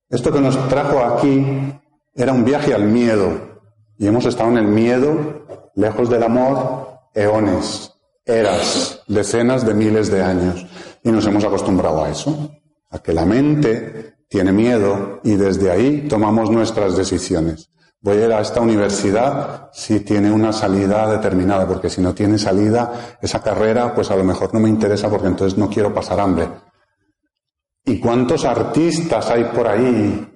Esto 0.09 0.33
que 0.33 0.41
nos 0.41 0.69
trajo 0.69 1.01
aquí 1.01 1.82
era 2.15 2.33
un 2.33 2.45
viaje 2.45 2.75
al 2.75 2.85
miedo. 2.85 3.61
Y 3.99 4.07
hemos 4.07 4.25
estado 4.27 4.51
en 4.51 4.59
el 4.59 4.69
miedo, 4.69 5.47
lejos 5.75 6.11
del 6.11 6.23
amor, 6.23 6.89
eones, 7.15 7.93
eras, 8.25 9.03
decenas 9.07 9.67
de 9.67 9.75
miles 9.75 10.11
de 10.11 10.23
años. 10.23 10.67
Y 11.03 11.11
nos 11.11 11.27
hemos 11.27 11.45
acostumbrado 11.45 12.05
a 12.05 12.11
eso, 12.11 12.51
a 12.91 12.99
que 12.99 13.13
la 13.13 13.25
mente 13.25 14.17
tiene 14.29 14.53
miedo 14.53 15.21
y 15.23 15.35
desde 15.35 15.71
ahí 15.71 16.07
tomamos 16.09 16.51
nuestras 16.51 16.97
decisiones 16.97 17.73
voy 18.03 18.19
a 18.19 18.27
ir 18.27 18.33
a 18.33 18.41
esta 18.41 18.61
universidad 18.61 19.71
si 19.73 20.01
tiene 20.01 20.31
una 20.31 20.53
salida 20.53 21.11
determinada, 21.11 21.67
porque 21.67 21.89
si 21.89 22.01
no 22.01 22.13
tiene 22.13 22.37
salida, 22.37 23.17
esa 23.23 23.41
carrera, 23.41 23.95
pues 23.95 24.11
a 24.11 24.17
lo 24.17 24.25
mejor 24.25 24.53
no 24.53 24.61
me 24.61 24.69
interesa 24.69 25.09
porque 25.09 25.29
entonces 25.29 25.57
no 25.57 25.71
quiero 25.71 25.95
pasar 25.95 26.21
hambre. 26.21 26.49
¿Y 27.85 27.99
cuántos 28.01 28.45
artistas 28.45 29.31
hay 29.31 29.45
por 29.45 29.69
ahí 29.69 30.32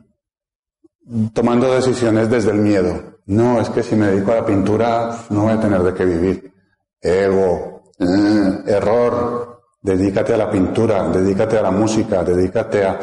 tomando 1.32 1.72
decisiones 1.72 2.30
desde 2.30 2.50
el 2.50 2.58
miedo? 2.58 3.18
No, 3.26 3.60
es 3.60 3.68
que 3.70 3.82
si 3.82 3.96
me 3.96 4.06
dedico 4.06 4.32
a 4.32 4.36
la 4.36 4.46
pintura 4.46 5.24
no 5.30 5.42
voy 5.42 5.52
a 5.52 5.60
tener 5.60 5.82
de 5.82 5.94
qué 5.94 6.04
vivir. 6.04 6.52
Ego, 7.00 7.82
eh, 7.98 8.62
error, 8.66 9.62
dedícate 9.82 10.34
a 10.34 10.38
la 10.38 10.50
pintura, 10.50 11.08
dedícate 11.08 11.58
a 11.58 11.62
la 11.62 11.70
música, 11.70 12.22
dedícate 12.22 12.84
a, 12.84 13.00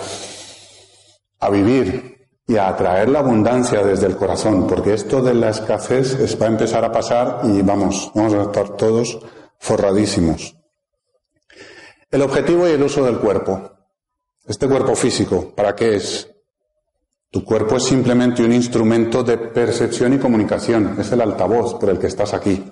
a 1.39 1.50
vivir, 1.50 2.13
y 2.48 2.57
a 2.57 2.67
atraer 2.67 3.10
la 3.10 3.19
abundancia 3.19 3.83
desde 3.83 4.07
el 4.07 4.17
corazón, 4.17 4.67
porque 4.67 4.93
esto 4.93 5.22
de 5.22 5.33
la 5.33 5.50
escasez 5.50 6.38
va 6.41 6.45
a 6.48 6.50
empezar 6.50 6.83
a 6.83 6.91
pasar 6.91 7.41
y 7.45 7.62
vamos, 7.62 8.12
vamos 8.13 8.33
a 8.33 8.43
estar 8.43 8.75
todos 8.75 9.19
forradísimos. 9.60 10.55
El 12.12 12.22
objetivo 12.22 12.67
y 12.67 12.72
el 12.72 12.83
uso 12.83 13.03
del 13.05 13.19
cuerpo. 13.19 13.72
Este 14.45 14.67
cuerpo 14.67 14.93
físico, 14.95 15.53
¿para 15.55 15.74
qué 15.74 15.95
es? 15.95 16.29
Tu 17.33 17.43
cuerpo 17.43 17.77
es 17.77 17.83
simplemente 17.85 18.43
un 18.43 18.53
instrumento 18.53 19.23
de 19.23 19.39
percepción 19.39 20.13
y 20.13 20.19
comunicación, 20.19 20.95
es 20.99 21.11
el 21.13 21.19
altavoz 21.19 21.73
por 21.79 21.89
el 21.89 21.97
que 21.97 22.05
estás 22.05 22.31
aquí. 22.31 22.71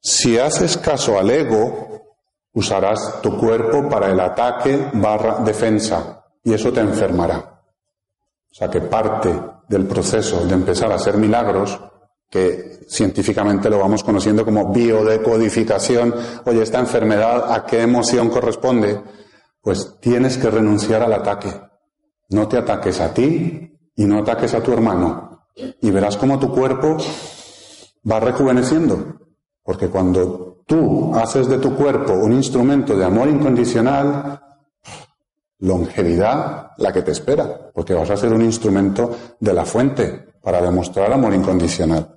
Si 0.00 0.36
haces 0.36 0.76
caso 0.76 1.16
al 1.16 1.30
ego, 1.30 2.18
usarás 2.54 3.22
tu 3.22 3.38
cuerpo 3.38 3.88
para 3.88 4.10
el 4.10 4.18
ataque 4.18 4.90
barra 4.94 5.44
defensa 5.44 6.24
y 6.42 6.54
eso 6.54 6.72
te 6.72 6.80
enfermará. 6.80 7.62
O 8.50 8.54
sea 8.54 8.68
que 8.68 8.80
parte 8.80 9.32
del 9.68 9.86
proceso 9.86 10.44
de 10.44 10.54
empezar 10.54 10.90
a 10.90 10.96
hacer 10.96 11.18
milagros, 11.18 11.80
que 12.28 12.80
científicamente 12.88 13.70
lo 13.70 13.78
vamos 13.78 14.02
conociendo 14.02 14.44
como 14.44 14.72
biodecodificación, 14.72 16.12
oye, 16.44 16.62
esta 16.62 16.80
enfermedad, 16.80 17.52
¿a 17.52 17.64
qué 17.64 17.82
emoción 17.82 18.28
corresponde? 18.28 19.00
Pues 19.60 20.00
tienes 20.00 20.36
que 20.36 20.50
renunciar 20.50 21.04
al 21.04 21.12
ataque. 21.12 21.66
No 22.30 22.48
te 22.48 22.58
ataques 22.58 23.00
a 23.00 23.12
ti 23.12 23.78
y 23.94 24.04
no 24.04 24.18
ataques 24.18 24.54
a 24.54 24.62
tu 24.62 24.72
hermano. 24.72 25.46
Y 25.80 25.90
verás 25.90 26.16
cómo 26.16 26.38
tu 26.38 26.52
cuerpo 26.52 26.96
va 28.10 28.20
rejuveneciendo. 28.20 29.16
Porque 29.62 29.88
cuando 29.88 30.62
tú 30.66 31.14
haces 31.14 31.48
de 31.48 31.58
tu 31.58 31.74
cuerpo 31.74 32.12
un 32.12 32.32
instrumento 32.32 32.96
de 32.96 33.04
amor 33.04 33.28
incondicional, 33.28 34.40
longevidad 35.58 36.72
la 36.78 36.92
que 36.92 37.02
te 37.02 37.12
espera, 37.12 37.70
porque 37.72 37.94
vas 37.94 38.10
a 38.10 38.16
ser 38.16 38.32
un 38.32 38.42
instrumento 38.42 39.16
de 39.40 39.54
la 39.54 39.64
fuente 39.64 40.34
para 40.42 40.60
demostrar 40.60 41.12
amor 41.12 41.34
incondicional. 41.34 42.16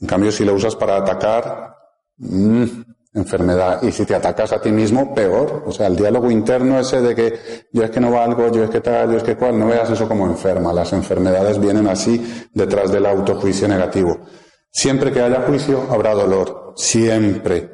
En 0.00 0.06
cambio, 0.06 0.30
si 0.32 0.44
lo 0.44 0.54
usas 0.54 0.76
para 0.76 0.96
atacar, 0.96 1.74
mmm, 2.18 2.64
enfermedad. 3.14 3.82
Y 3.82 3.92
si 3.92 4.04
te 4.04 4.14
atacas 4.14 4.52
a 4.52 4.60
ti 4.60 4.70
mismo, 4.70 5.14
peor. 5.14 5.62
O 5.66 5.72
sea, 5.72 5.86
el 5.86 5.96
diálogo 5.96 6.30
interno 6.30 6.78
ese 6.78 7.00
de 7.00 7.14
que 7.14 7.66
yo 7.72 7.82
es 7.82 7.90
que 7.90 8.00
no 8.00 8.10
valgo, 8.10 8.50
yo 8.50 8.64
es 8.64 8.70
que 8.70 8.80
tal, 8.80 9.12
yo 9.12 9.18
es 9.18 9.22
que 9.22 9.36
cual, 9.36 9.58
no 9.58 9.68
veas 9.68 9.88
eso 9.90 10.08
como 10.08 10.26
enferma. 10.26 10.72
Las 10.72 10.92
enfermedades 10.92 11.58
vienen 11.58 11.86
así 11.86 12.46
detrás 12.52 12.90
del 12.90 13.06
autojuicio 13.06 13.68
negativo. 13.68 14.18
Siempre 14.70 15.12
que 15.12 15.22
haya 15.22 15.42
juicio, 15.42 15.86
habrá 15.90 16.12
dolor. 16.14 16.74
Siempre. 16.76 17.70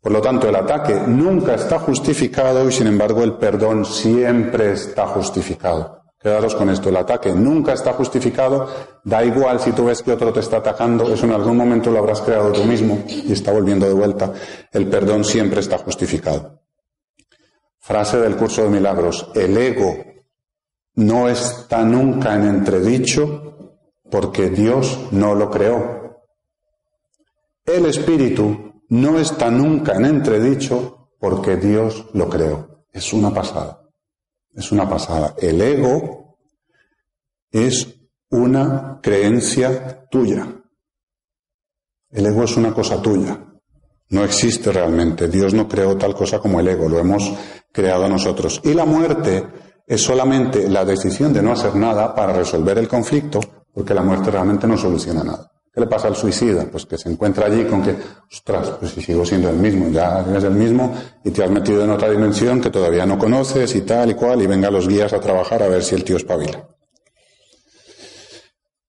Por 0.00 0.12
lo 0.12 0.22
tanto, 0.22 0.48
el 0.48 0.54
ataque 0.54 0.94
nunca 1.06 1.54
está 1.54 1.80
justificado 1.80 2.68
y 2.68 2.72
sin 2.72 2.86
embargo 2.86 3.24
el 3.24 3.34
perdón 3.34 3.84
siempre 3.84 4.72
está 4.72 5.08
justificado. 5.08 5.97
Quedaros 6.20 6.56
con 6.56 6.68
esto, 6.68 6.88
el 6.88 6.96
ataque 6.96 7.32
nunca 7.32 7.72
está 7.72 7.92
justificado, 7.92 8.68
da 9.04 9.24
igual 9.24 9.60
si 9.60 9.70
tú 9.70 9.84
ves 9.84 10.02
que 10.02 10.12
otro 10.12 10.32
te 10.32 10.40
está 10.40 10.56
atacando, 10.56 11.12
eso 11.12 11.26
en 11.26 11.32
algún 11.32 11.56
momento 11.56 11.92
lo 11.92 12.00
habrás 12.00 12.20
creado 12.22 12.52
tú 12.52 12.64
mismo 12.64 13.04
y 13.06 13.32
está 13.32 13.52
volviendo 13.52 13.86
de 13.86 13.94
vuelta. 13.94 14.32
El 14.72 14.88
perdón 14.88 15.24
siempre 15.24 15.60
está 15.60 15.78
justificado. 15.78 16.60
Frase 17.78 18.18
del 18.18 18.36
curso 18.36 18.64
de 18.64 18.70
milagros, 18.70 19.30
el 19.34 19.56
ego 19.56 19.96
no 20.96 21.28
está 21.28 21.84
nunca 21.84 22.34
en 22.34 22.48
entredicho 22.48 23.76
porque 24.10 24.50
Dios 24.50 24.98
no 25.12 25.36
lo 25.36 25.48
creó. 25.48 26.24
El 27.64 27.86
espíritu 27.86 28.82
no 28.88 29.20
está 29.20 29.50
nunca 29.50 29.94
en 29.94 30.06
entredicho 30.06 31.10
porque 31.20 31.56
Dios 31.56 32.06
lo 32.14 32.28
creó. 32.28 32.84
Es 32.90 33.12
una 33.12 33.32
pasada. 33.32 33.87
Es 34.58 34.72
una 34.72 34.88
pasada. 34.88 35.36
El 35.38 35.60
ego 35.60 36.36
es 37.48 37.94
una 38.30 38.98
creencia 39.00 40.08
tuya. 40.10 40.48
El 42.10 42.26
ego 42.26 42.42
es 42.42 42.56
una 42.56 42.74
cosa 42.74 43.00
tuya. 43.00 43.38
No 44.08 44.24
existe 44.24 44.72
realmente. 44.72 45.28
Dios 45.28 45.54
no 45.54 45.68
creó 45.68 45.96
tal 45.96 46.12
cosa 46.12 46.40
como 46.40 46.58
el 46.58 46.66
ego. 46.66 46.88
Lo 46.88 46.98
hemos 46.98 47.32
creado 47.70 48.08
nosotros. 48.08 48.60
Y 48.64 48.74
la 48.74 48.84
muerte 48.84 49.46
es 49.86 50.02
solamente 50.02 50.68
la 50.68 50.84
decisión 50.84 51.32
de 51.32 51.40
no 51.40 51.52
hacer 51.52 51.76
nada 51.76 52.12
para 52.12 52.32
resolver 52.32 52.78
el 52.78 52.88
conflicto, 52.88 53.38
porque 53.72 53.94
la 53.94 54.02
muerte 54.02 54.32
realmente 54.32 54.66
no 54.66 54.76
soluciona 54.76 55.22
nada. 55.22 55.52
¿Qué 55.78 55.84
le 55.84 55.90
pasa 55.90 56.08
al 56.08 56.16
suicida? 56.16 56.66
Pues 56.68 56.86
que 56.86 56.98
se 56.98 57.08
encuentra 57.08 57.46
allí 57.46 57.64
con 57.64 57.80
que, 57.80 57.94
ostras, 58.28 58.70
pues 58.80 58.90
si 58.90 59.00
sigo 59.00 59.24
siendo 59.24 59.48
el 59.48 59.54
mismo, 59.54 59.88
ya 59.90 60.26
eres 60.28 60.42
el 60.42 60.54
mismo 60.54 60.92
y 61.22 61.30
te 61.30 61.44
has 61.44 61.50
metido 61.50 61.84
en 61.84 61.90
otra 61.90 62.10
dimensión 62.10 62.60
que 62.60 62.68
todavía 62.68 63.06
no 63.06 63.16
conoces 63.16 63.76
y 63.76 63.82
tal 63.82 64.10
y 64.10 64.14
cual, 64.14 64.42
y 64.42 64.48
venga 64.48 64.72
los 64.72 64.88
guías 64.88 65.12
a 65.12 65.20
trabajar 65.20 65.62
a 65.62 65.68
ver 65.68 65.84
si 65.84 65.94
el 65.94 66.02
tío 66.02 66.16
espabila. 66.16 66.66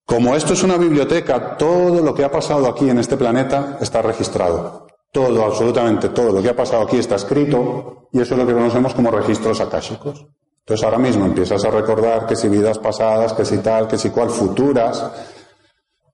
Como 0.04 0.34
esto 0.34 0.54
es 0.54 0.64
una 0.64 0.76
biblioteca, 0.76 1.56
todo 1.56 2.02
lo 2.02 2.12
que 2.12 2.24
ha 2.24 2.30
pasado 2.32 2.66
aquí 2.66 2.90
en 2.90 2.98
este 2.98 3.16
planeta 3.16 3.78
está 3.80 4.02
registrado. 4.02 4.88
Todo, 5.12 5.44
absolutamente 5.44 6.08
todo 6.08 6.32
lo 6.32 6.42
que 6.42 6.48
ha 6.48 6.56
pasado 6.56 6.82
aquí 6.82 6.98
está 6.98 7.14
escrito 7.14 8.08
y 8.10 8.20
eso 8.20 8.34
es 8.34 8.40
lo 8.40 8.48
que 8.48 8.52
conocemos 8.52 8.94
como 8.94 9.12
registros 9.12 9.60
akáshicos. 9.60 10.26
Entonces 10.58 10.84
ahora 10.84 10.98
mismo 10.98 11.24
empiezas 11.24 11.64
a 11.64 11.70
recordar 11.70 12.26
que 12.26 12.34
si 12.34 12.48
vidas 12.48 12.80
pasadas, 12.80 13.32
que 13.32 13.44
si 13.44 13.58
tal, 13.58 13.86
que 13.86 13.96
si 13.96 14.10
cual, 14.10 14.28
futuras, 14.28 15.04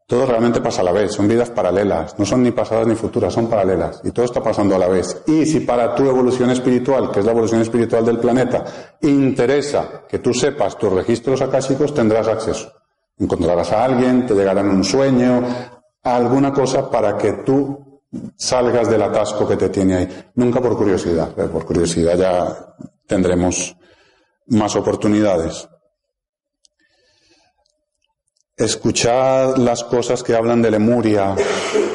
todo 0.06 0.24
realmente 0.24 0.60
pasa 0.60 0.82
a 0.82 0.84
la 0.84 0.92
vez, 0.92 1.12
son 1.12 1.26
vidas 1.26 1.50
paralelas, 1.50 2.16
no 2.16 2.24
son 2.24 2.42
ni 2.42 2.52
pasadas 2.52 2.86
ni 2.86 2.94
futuras, 2.94 3.34
son 3.34 3.48
paralelas, 3.48 4.00
y 4.04 4.12
todo 4.12 4.24
está 4.24 4.40
pasando 4.40 4.76
a 4.76 4.78
la 4.78 4.86
vez. 4.86 5.22
Y 5.26 5.44
si 5.46 5.60
para 5.60 5.96
tu 5.96 6.08
evolución 6.08 6.50
espiritual, 6.50 7.10
que 7.10 7.20
es 7.20 7.26
la 7.26 7.32
evolución 7.32 7.60
espiritual 7.60 8.04
del 8.04 8.18
planeta, 8.18 8.64
interesa 9.02 10.02
que 10.08 10.20
tú 10.20 10.32
sepas 10.32 10.78
tus 10.78 10.92
registros 10.92 11.42
akáshicos, 11.42 11.92
tendrás 11.92 12.28
acceso. 12.28 12.72
Encontrarás 13.18 13.72
a 13.72 13.84
alguien, 13.84 14.26
te 14.26 14.34
llegará 14.34 14.60
en 14.60 14.68
un 14.68 14.84
sueño, 14.84 15.42
alguna 16.04 16.52
cosa 16.52 16.88
para 16.88 17.16
que 17.16 17.32
tú 17.44 18.00
salgas 18.36 18.88
del 18.88 19.02
atasco 19.02 19.48
que 19.48 19.56
te 19.56 19.70
tiene 19.70 19.96
ahí. 19.96 20.08
Nunca 20.36 20.60
por 20.60 20.76
curiosidad, 20.76 21.30
por 21.30 21.64
curiosidad 21.64 22.16
ya 22.16 22.74
tendremos 23.06 23.76
más 24.48 24.76
oportunidades. 24.76 25.68
Escuchad 28.56 29.56
las 29.58 29.84
cosas 29.84 30.22
que 30.22 30.34
hablan 30.34 30.62
de 30.62 30.70
Lemuria, 30.70 31.34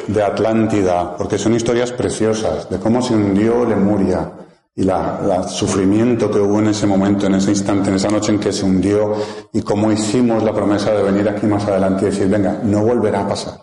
de 0.06 0.22
Atlántida, 0.22 1.16
porque 1.16 1.36
son 1.36 1.54
historias 1.54 1.90
preciosas, 1.90 2.70
de 2.70 2.78
cómo 2.78 3.02
se 3.02 3.14
hundió 3.14 3.64
Lemuria, 3.64 4.30
y 4.72 4.82
el 4.82 5.44
sufrimiento 5.48 6.30
que 6.30 6.38
hubo 6.38 6.60
en 6.60 6.68
ese 6.68 6.86
momento, 6.86 7.26
en 7.26 7.34
ese 7.34 7.50
instante, 7.50 7.90
en 7.90 7.96
esa 7.96 8.10
noche 8.10 8.30
en 8.30 8.38
que 8.38 8.52
se 8.52 8.64
hundió 8.64 9.12
y 9.52 9.60
cómo 9.62 9.90
hicimos 9.90 10.44
la 10.44 10.54
promesa 10.54 10.92
de 10.92 11.02
venir 11.02 11.28
aquí 11.28 11.46
más 11.46 11.66
adelante 11.66 12.06
y 12.06 12.10
decir, 12.10 12.28
venga, 12.28 12.60
no 12.62 12.84
volverá 12.84 13.22
a 13.22 13.28
pasar. 13.28 13.54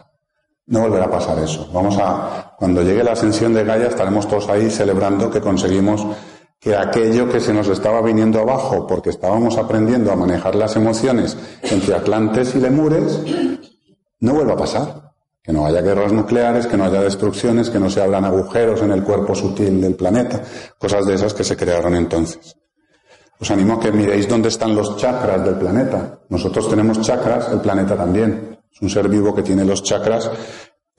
No 0.65 0.81
volverá 0.81 1.05
a 1.05 1.09
pasar 1.09 1.39
eso. 1.39 1.69
Vamos 1.73 1.97
a, 1.99 2.53
cuando 2.59 2.83
llegue 2.83 3.01
la 3.01 3.13
ascensión 3.13 3.53
de 3.53 3.63
Gaia, 3.63 3.87
estaremos 3.87 4.27
todos 4.27 4.49
ahí 4.49 4.69
celebrando 4.69 5.31
que 5.31 5.39
conseguimos 5.39 6.05
que 6.59 6.75
aquello 6.75 7.29
que 7.29 7.39
se 7.39 7.53
nos 7.53 7.67
estaba 7.69 8.01
viniendo 8.01 8.39
abajo 8.39 8.85
porque 8.85 9.09
estábamos 9.09 9.57
aprendiendo 9.57 10.11
a 10.11 10.15
manejar 10.15 10.55
las 10.55 10.75
emociones 10.75 11.37
entre 11.63 11.95
atlantes 11.95 12.53
y 12.55 12.59
lemures, 12.59 13.19
no 14.19 14.33
vuelva 14.33 14.53
a 14.53 14.57
pasar 14.57 15.09
que 15.41 15.53
no 15.53 15.65
haya 15.65 15.81
guerras 15.81 16.11
nucleares, 16.11 16.67
que 16.67 16.77
no 16.77 16.83
haya 16.83 17.01
destrucciones, 17.01 17.69
que 17.69 17.79
no 17.79 17.89
se 17.89 18.01
abran 18.01 18.25
agujeros 18.25 18.81
en 18.81 18.91
el 18.91 19.03
cuerpo 19.03 19.33
sutil 19.33 19.81
del 19.81 19.95
planeta, 19.95 20.43
cosas 20.77 21.05
de 21.05 21.15
esas 21.15 21.33
que 21.33 21.43
se 21.43 21.55
crearon 21.55 21.95
entonces. 21.95 22.55
Os 23.39 23.49
animo 23.49 23.75
a 23.75 23.79
que 23.79 23.91
miréis 23.91 24.27
dónde 24.27 24.49
están 24.49 24.75
los 24.75 24.97
chakras 24.97 25.43
del 25.45 25.55
planeta. 25.55 26.19
Nosotros 26.27 26.69
tenemos 26.69 26.99
chakras, 27.01 27.49
el 27.53 27.61
planeta 27.61 27.95
también. 27.95 28.59
Es 28.71 28.81
un 28.81 28.89
ser 28.89 29.07
vivo 29.07 29.33
que 29.33 29.41
tiene 29.41 29.63
los 29.63 29.81
chakras 29.81 30.29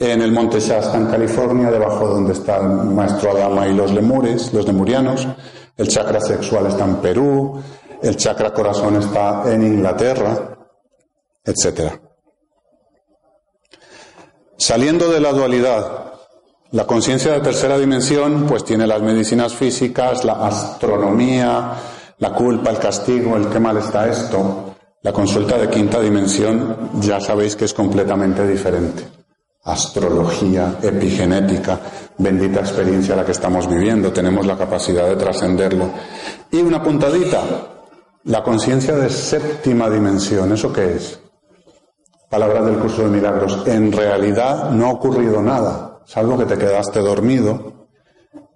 en 0.00 0.22
el 0.22 0.32
monte 0.32 0.58
Shasta, 0.58 0.96
en 0.96 1.06
California, 1.08 1.70
debajo 1.70 2.08
donde 2.08 2.32
está 2.32 2.56
el 2.56 2.68
maestro 2.68 3.32
Adama 3.32 3.68
y 3.68 3.74
los 3.74 3.92
lemures, 3.92 4.52
los 4.54 4.66
lemurianos. 4.66 5.28
El 5.76 5.88
chakra 5.88 6.20
sexual 6.20 6.66
está 6.66 6.84
en 6.86 6.96
Perú, 6.96 7.62
el 8.02 8.16
chakra 8.16 8.50
corazón 8.52 8.96
está 8.96 9.44
en 9.52 9.62
Inglaterra, 9.62 10.56
etcétera. 11.44 12.00
Saliendo 14.56 15.10
de 15.10 15.20
la 15.20 15.32
dualidad, 15.32 16.14
la 16.70 16.86
conciencia 16.86 17.32
de 17.32 17.40
tercera 17.40 17.76
dimensión 17.76 18.46
pues 18.48 18.64
tiene 18.64 18.86
las 18.86 19.02
medicinas 19.02 19.52
físicas, 19.52 20.24
la 20.24 20.46
astronomía, 20.46 21.74
la 22.18 22.32
culpa, 22.32 22.70
el 22.70 22.78
castigo, 22.78 23.36
el 23.36 23.48
qué 23.48 23.60
mal 23.60 23.76
está 23.76 24.08
esto. 24.08 24.76
La 25.02 25.12
consulta 25.12 25.58
de 25.58 25.68
quinta 25.68 26.00
dimensión 26.00 26.90
ya 27.00 27.20
sabéis 27.20 27.54
que 27.54 27.66
es 27.66 27.74
completamente 27.74 28.46
diferente. 28.46 29.19
Astrología, 29.62 30.78
epigenética, 30.82 31.80
bendita 32.18 32.60
experiencia 32.60 33.16
la 33.16 33.24
que 33.24 33.32
estamos 33.32 33.68
viviendo, 33.68 34.12
tenemos 34.12 34.46
la 34.46 34.56
capacidad 34.56 35.06
de 35.06 35.16
trascenderlo. 35.16 35.90
Y 36.50 36.60
una 36.62 36.82
puntadita, 36.82 37.42
la 38.24 38.42
conciencia 38.42 38.96
de 38.96 39.10
séptima 39.10 39.90
dimensión, 39.90 40.52
¿eso 40.52 40.72
qué 40.72 40.94
es? 40.96 41.20
palabras 42.30 42.64
del 42.64 42.78
curso 42.78 43.02
de 43.02 43.10
milagros, 43.10 43.64
en 43.66 43.90
realidad 43.90 44.70
no 44.70 44.86
ha 44.86 44.92
ocurrido 44.92 45.42
nada, 45.42 45.98
salvo 46.06 46.38
que 46.38 46.46
te 46.46 46.56
quedaste 46.56 47.00
dormido 47.00 47.88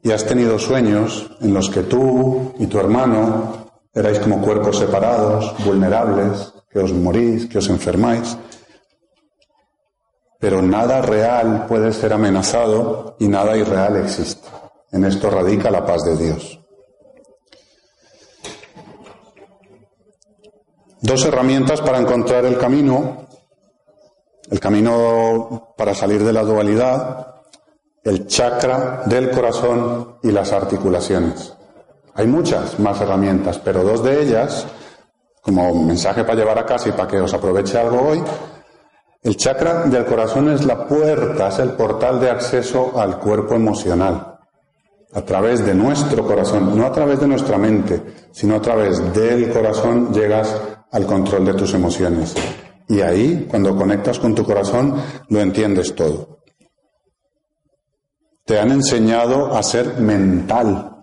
y 0.00 0.12
has 0.12 0.25
tenido 0.25 0.61
sueños 0.61 1.28
en 1.40 1.52
los 1.52 1.68
que 1.68 1.82
tú 1.82 2.54
y 2.61 2.66
tu 2.66 2.78
hermano 2.78 3.66
erais 3.92 4.20
como 4.20 4.40
cuerpos 4.40 4.78
separados, 4.78 5.54
vulnerables, 5.64 6.52
que 6.70 6.78
os 6.78 6.92
morís, 6.92 7.46
que 7.46 7.58
os 7.58 7.68
enfermáis. 7.68 8.37
Pero 10.44 10.60
nada 10.60 11.00
real 11.00 11.64
puede 11.66 11.90
ser 11.90 12.12
amenazado 12.12 13.16
y 13.18 13.28
nada 13.28 13.56
irreal 13.56 13.96
existe. 13.96 14.46
En 14.92 15.06
esto 15.06 15.30
radica 15.30 15.70
la 15.70 15.86
paz 15.86 16.04
de 16.04 16.18
Dios. 16.18 16.60
Dos 21.00 21.24
herramientas 21.24 21.80
para 21.80 21.98
encontrar 21.98 22.44
el 22.44 22.58
camino 22.58 23.26
el 24.50 24.60
camino 24.60 25.72
para 25.78 25.94
salir 25.94 26.22
de 26.22 26.34
la 26.34 26.42
dualidad, 26.42 27.36
el 28.02 28.26
chakra 28.26 29.04
del 29.06 29.30
corazón 29.30 30.18
y 30.22 30.30
las 30.30 30.52
articulaciones. 30.52 31.54
Hay 32.12 32.26
muchas 32.26 32.78
más 32.78 33.00
herramientas, 33.00 33.58
pero 33.60 33.82
dos 33.82 34.04
de 34.04 34.20
ellas, 34.20 34.66
como 35.40 35.72
mensaje 35.82 36.22
para 36.22 36.38
llevar 36.38 36.58
a 36.58 36.66
casa 36.66 36.90
y 36.90 36.92
para 36.92 37.08
que 37.08 37.18
os 37.18 37.32
aproveche 37.32 37.78
algo 37.78 38.10
hoy, 38.10 38.22
el 39.24 39.38
chakra 39.38 39.84
del 39.86 40.04
corazón 40.04 40.50
es 40.50 40.66
la 40.66 40.86
puerta, 40.86 41.48
es 41.48 41.58
el 41.58 41.70
portal 41.70 42.20
de 42.20 42.28
acceso 42.28 43.00
al 43.00 43.18
cuerpo 43.18 43.54
emocional. 43.54 44.38
A 45.14 45.22
través 45.22 45.64
de 45.64 45.74
nuestro 45.74 46.26
corazón, 46.26 46.76
no 46.76 46.84
a 46.84 46.92
través 46.92 47.20
de 47.20 47.26
nuestra 47.26 47.56
mente, 47.56 48.02
sino 48.32 48.56
a 48.56 48.60
través 48.60 49.14
del 49.14 49.50
corazón 49.50 50.12
llegas 50.12 50.54
al 50.92 51.06
control 51.06 51.46
de 51.46 51.54
tus 51.54 51.72
emociones. 51.72 52.34
Y 52.87 53.00
ahí, 53.00 53.46
cuando 53.50 53.74
conectas 53.74 54.18
con 54.18 54.34
tu 54.34 54.44
corazón, 54.44 54.94
lo 55.30 55.40
entiendes 55.40 55.94
todo. 55.94 56.40
Te 58.44 58.60
han 58.60 58.72
enseñado 58.72 59.56
a 59.56 59.62
ser 59.62 60.00
mental. 60.00 61.02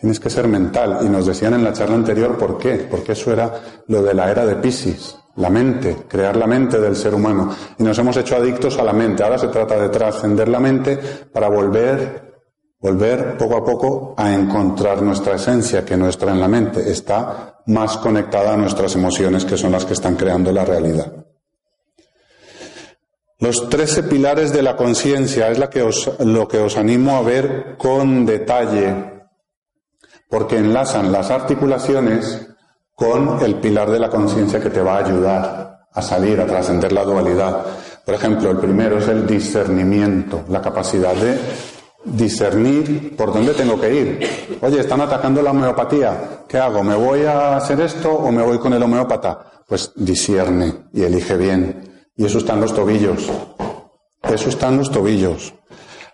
Tienes 0.00 0.18
que 0.18 0.30
ser 0.30 0.48
mental. 0.48 1.00
Y 1.02 1.08
nos 1.10 1.26
decían 1.26 1.52
en 1.52 1.64
la 1.64 1.74
charla 1.74 1.96
anterior 1.96 2.38
por 2.38 2.56
qué. 2.56 2.88
Porque 2.90 3.12
eso 3.12 3.30
era 3.30 3.60
lo 3.88 4.02
de 4.02 4.14
la 4.14 4.30
era 4.30 4.46
de 4.46 4.56
Pisces. 4.56 5.18
La 5.38 5.50
mente, 5.50 6.04
crear 6.08 6.36
la 6.36 6.48
mente 6.48 6.80
del 6.80 6.96
ser 6.96 7.14
humano. 7.14 7.54
Y 7.78 7.84
nos 7.84 7.96
hemos 7.98 8.16
hecho 8.16 8.34
adictos 8.34 8.76
a 8.78 8.82
la 8.82 8.92
mente. 8.92 9.22
Ahora 9.22 9.38
se 9.38 9.46
trata 9.46 9.78
de 9.80 9.88
trascender 9.88 10.48
la 10.48 10.58
mente 10.58 10.96
para 11.32 11.48
volver, 11.48 12.40
volver 12.80 13.36
poco 13.38 13.56
a 13.56 13.64
poco 13.64 14.14
a 14.16 14.34
encontrar 14.34 15.00
nuestra 15.00 15.36
esencia, 15.36 15.84
que 15.84 15.96
nuestra 15.96 16.32
en 16.32 16.40
la 16.40 16.48
mente. 16.48 16.90
Está 16.90 17.60
más 17.66 17.98
conectada 17.98 18.54
a 18.54 18.56
nuestras 18.56 18.96
emociones, 18.96 19.44
que 19.44 19.56
son 19.56 19.70
las 19.70 19.84
que 19.84 19.92
están 19.92 20.16
creando 20.16 20.50
la 20.50 20.64
realidad. 20.64 21.12
Los 23.38 23.68
trece 23.68 24.02
pilares 24.02 24.52
de 24.52 24.62
la 24.62 24.74
conciencia 24.74 25.48
es 25.50 25.58
lo 26.18 26.48
que 26.48 26.58
os 26.58 26.76
animo 26.76 27.16
a 27.16 27.22
ver 27.22 27.76
con 27.78 28.26
detalle, 28.26 29.28
porque 30.28 30.56
enlazan 30.56 31.12
las 31.12 31.30
articulaciones 31.30 32.48
con 32.98 33.38
el 33.40 33.54
pilar 33.60 33.88
de 33.92 34.00
la 34.00 34.10
conciencia 34.10 34.58
que 34.58 34.70
te 34.70 34.82
va 34.82 34.96
a 34.96 35.04
ayudar 35.04 35.86
a 35.92 36.02
salir, 36.02 36.40
a 36.40 36.46
trascender 36.46 36.90
la 36.90 37.04
dualidad. 37.04 37.64
Por 38.04 38.16
ejemplo, 38.16 38.50
el 38.50 38.56
primero 38.56 38.98
es 38.98 39.06
el 39.06 39.24
discernimiento, 39.24 40.42
la 40.48 40.60
capacidad 40.60 41.14
de 41.14 41.38
discernir 42.04 43.16
por 43.16 43.32
dónde 43.32 43.54
tengo 43.54 43.80
que 43.80 43.94
ir. 43.94 44.58
Oye, 44.60 44.80
están 44.80 45.00
atacando 45.00 45.40
la 45.42 45.52
homeopatía. 45.52 46.42
¿Qué 46.48 46.58
hago? 46.58 46.82
¿Me 46.82 46.96
voy 46.96 47.22
a 47.24 47.56
hacer 47.56 47.80
esto 47.80 48.12
o 48.12 48.32
me 48.32 48.42
voy 48.42 48.58
con 48.58 48.72
el 48.72 48.82
homeópata? 48.82 49.62
Pues 49.68 49.92
discierne 49.94 50.86
y 50.92 51.04
elige 51.04 51.36
bien. 51.36 52.08
Y 52.16 52.24
eso 52.24 52.38
está 52.38 52.54
en 52.54 52.62
los 52.62 52.74
tobillos. 52.74 53.30
Eso 54.24 54.48
está 54.48 54.70
en 54.70 54.78
los 54.78 54.90
tobillos. 54.90 55.54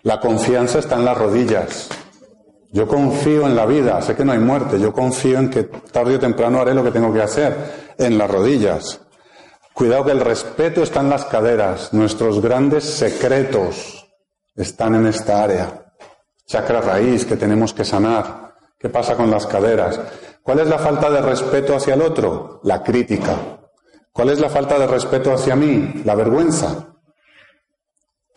La 0.03 0.19
confianza 0.19 0.77
está 0.77 0.97
en 0.97 1.05
las 1.05 1.17
rodillas. 1.17 1.89
Yo 2.75 2.89
confío 2.89 3.47
en 3.47 3.55
la 3.55 3.65
vida, 3.65 4.01
sé 4.01 4.17
que 4.17 4.25
no 4.25 4.33
hay 4.33 4.39
muerte, 4.39 4.77
yo 4.77 4.91
confío 4.91 5.39
en 5.39 5.49
que 5.49 5.63
tarde 5.63 6.17
o 6.17 6.19
temprano 6.19 6.59
haré 6.59 6.73
lo 6.73 6.83
que 6.83 6.91
tengo 6.91 7.13
que 7.13 7.21
hacer, 7.21 7.95
en 7.97 8.17
las 8.17 8.29
rodillas. 8.29 8.99
Cuidado 9.73 10.03
que 10.03 10.11
el 10.11 10.19
respeto 10.19 10.83
está 10.83 10.99
en 10.99 11.09
las 11.09 11.23
caderas, 11.23 11.93
nuestros 11.93 12.41
grandes 12.41 12.83
secretos 12.83 14.05
están 14.57 14.95
en 14.95 15.07
esta 15.07 15.41
área 15.41 15.85
chakra 16.45 16.81
raíz 16.81 17.25
que 17.25 17.37
tenemos 17.37 17.73
que 17.73 17.85
sanar. 17.85 18.55
¿Qué 18.77 18.89
pasa 18.89 19.15
con 19.15 19.31
las 19.31 19.47
caderas? 19.47 19.97
¿Cuál 20.43 20.59
es 20.59 20.67
la 20.67 20.77
falta 20.77 21.09
de 21.09 21.21
respeto 21.21 21.77
hacia 21.77 21.93
el 21.93 22.01
otro? 22.01 22.59
La 22.63 22.83
crítica. 22.83 23.37
¿Cuál 24.11 24.31
es 24.31 24.39
la 24.41 24.49
falta 24.49 24.77
de 24.77 24.85
respeto 24.85 25.31
hacia 25.31 25.55
mí? 25.55 26.01
La 26.03 26.13
vergüenza. 26.13 26.94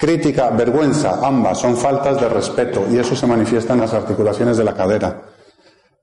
Crítica, 0.01 0.51
vergüenza, 0.51 1.19
ambas 1.27 1.59
son 1.59 1.77
faltas 1.77 2.21
de 2.21 2.29
respeto 2.29 2.87
y 2.89 2.99
eso 2.99 3.17
se 3.17 3.27
manifiesta 3.27 3.73
en 3.73 3.81
las 3.81 3.93
articulaciones 3.93 4.57
de 4.57 4.63
la 4.63 4.73
cadera. 4.73 5.23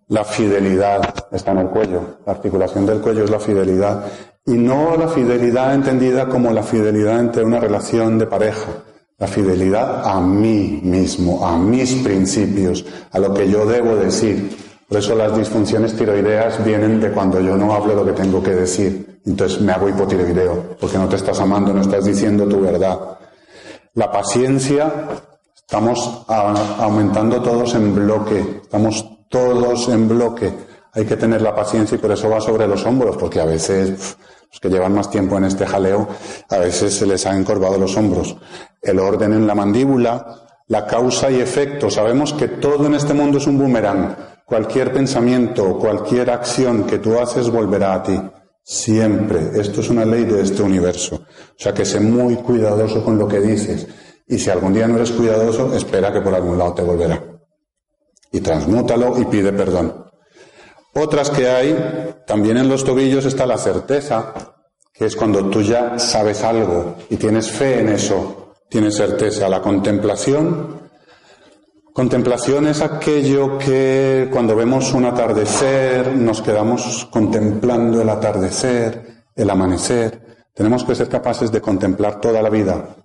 La 0.10 0.26
fidelidad 0.26 1.02
está 1.32 1.52
en 1.52 1.60
el 1.60 1.68
cuello. 1.70 2.02
La 2.26 2.34
articulación 2.34 2.86
del 2.86 3.00
cuello 3.00 3.24
es 3.24 3.30
la 3.30 3.40
fidelidad. 3.40 4.04
Y 4.46 4.52
no 4.56 4.98
la 4.98 5.08
fidelidad 5.08 5.74
entendida 5.74 6.28
como 6.28 6.52
la 6.52 6.62
fidelidad 6.62 7.22
entre 7.22 7.46
una 7.46 7.62
relación 7.62 8.20
de 8.20 8.28
pareja, 8.28 8.68
la 9.18 9.28
fidelidad 9.28 10.06
a 10.06 10.20
mí 10.20 10.82
mismo, 10.84 11.48
a 11.48 11.58
mis 11.58 11.94
principios, 12.04 12.86
a 13.14 13.20
lo 13.20 13.34
que 13.34 13.50
yo 13.50 13.66
debo 13.66 13.96
decir. 13.96 14.58
Por 14.90 14.98
eso 14.98 15.16
las 15.16 15.38
disfunciones 15.38 15.96
tiroideas 15.96 16.64
vienen 16.66 17.00
de 17.00 17.12
cuando 17.12 17.40
yo 17.40 17.56
no 17.56 17.74
hablo 17.74 17.96
lo 17.96 18.06
que 18.06 18.12
tengo 18.12 18.44
que 18.44 18.52
decir. 18.52 19.22
Entonces 19.26 19.62
me 19.62 19.72
hago 19.72 19.88
hipotiroideo, 19.88 20.76
porque 20.82 20.98
no 20.98 21.08
te 21.08 21.16
estás 21.16 21.40
amando, 21.40 21.74
no 21.74 21.80
estás 21.80 22.04
diciendo 22.04 22.46
tu 22.46 22.60
verdad. 22.60 23.00
La 23.96 24.12
paciencia, 24.12 25.08
estamos 25.56 26.26
aumentando 26.28 27.42
todos 27.42 27.76
en 27.76 27.96
bloque, 27.96 28.60
estamos 28.62 29.06
todos 29.30 29.88
en 29.88 30.10
bloque. 30.10 30.52
Hay 30.92 31.06
que 31.06 31.16
tener 31.16 31.42
la 31.42 31.56
paciencia 31.56 31.96
y 31.96 32.00
por 32.00 32.12
eso 32.12 32.30
va 32.30 32.42
sobre 32.42 32.68
los 32.68 32.86
hombros, 32.86 33.16
porque 33.16 33.40
a 33.40 33.46
veces 33.46 34.18
los 34.52 34.60
que 34.60 34.68
llevan 34.68 34.96
más 34.96 35.10
tiempo 35.10 35.38
en 35.38 35.46
este 35.46 35.66
jaleo, 35.66 36.10
a 36.50 36.58
veces 36.58 36.94
se 36.94 37.06
les 37.06 37.26
han 37.26 37.38
encorvado 37.38 37.78
los 37.78 37.96
hombros. 37.96 38.36
El 38.82 39.00
orden 39.00 39.32
en 39.32 39.48
la 39.48 39.56
mandíbula, 39.56 40.44
la 40.68 40.86
causa 40.86 41.32
y 41.32 41.40
efecto. 41.40 41.90
Sabemos 41.90 42.34
que 42.34 42.50
todo 42.50 42.88
en 42.88 42.96
este 42.96 43.14
mundo 43.14 43.38
es 43.38 43.48
un 43.48 43.58
boomerang. 43.58 44.14
Cualquier 44.44 44.92
pensamiento, 44.92 45.80
cualquier 45.80 46.32
acción 46.32 46.84
que 46.84 47.00
tú 47.00 47.18
haces 47.18 47.50
volverá 47.50 47.94
a 47.94 48.04
ti. 48.04 48.22
Siempre. 48.68 49.52
Esto 49.62 49.82
es 49.82 49.90
una 49.92 50.04
ley 50.06 50.24
de 50.24 50.42
este 50.42 50.64
universo. 50.64 51.18
O 51.18 51.56
sea 51.56 51.72
que 51.72 51.86
sé 51.86 52.00
muy 52.00 52.36
cuidadoso 52.38 53.04
con 53.04 53.16
lo 53.18 53.28
que 53.28 53.40
dices. 53.40 53.88
Y 54.28 54.40
si 54.40 54.50
algún 54.50 54.74
día 54.74 54.88
no 54.88 54.96
eres 54.96 55.12
cuidadoso, 55.12 55.76
espera 55.76 56.12
que 56.12 56.22
por 56.22 56.34
algún 56.34 56.58
lado 56.58 56.74
te 56.74 56.82
volverá. 56.82 57.22
y 58.32 58.42
transmútalo 58.42 59.18
y 59.22 59.26
pide 59.26 59.54
perdón. 59.54 60.06
Otras 60.96 61.30
que 61.30 61.48
hay, 61.48 62.16
también 62.26 62.58
en 62.58 62.68
los 62.68 62.84
tobillos 62.84 63.26
está 63.26 63.46
la 63.46 63.58
certeza, 63.58 64.34
que 64.92 65.06
es 65.06 65.16
cuando 65.16 65.50
tú 65.50 65.62
ya 65.62 66.00
sabes 66.00 66.44
algo 66.44 66.96
y 67.10 67.18
tienes 67.18 67.50
fe 67.52 67.80
en 67.80 67.90
eso, 67.90 68.56
tienes 68.68 68.96
certeza. 68.96 69.48
La 69.48 69.62
contemplación, 69.62 70.85
contemplación 71.96 72.68
es 72.68 72.82
aquello 72.82 73.58
que 73.58 74.28
cuando 74.30 74.54
vemos 74.54 74.92
un 74.92 75.06
atardecer 75.06 76.14
nos 76.14 76.42
quedamos 76.42 77.08
contemplando 77.10 78.02
el 78.02 78.10
atardecer, 78.10 79.24
el 79.34 79.50
amanecer. 79.50 80.50
Tenemos 80.54 80.84
que 80.84 80.94
ser 80.94 81.08
capaces 81.08 81.54
de 81.54 81.62
contemplar 81.62 82.20
toda 82.20 82.42
la 82.42 82.50
vida, 82.50 82.98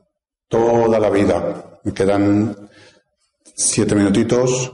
toda 0.49 0.99
la 0.99 1.09
vida. 1.09 1.79
Me 1.85 1.95
quedan 1.95 2.69
siete 3.55 3.95
minutitos. 3.95 4.73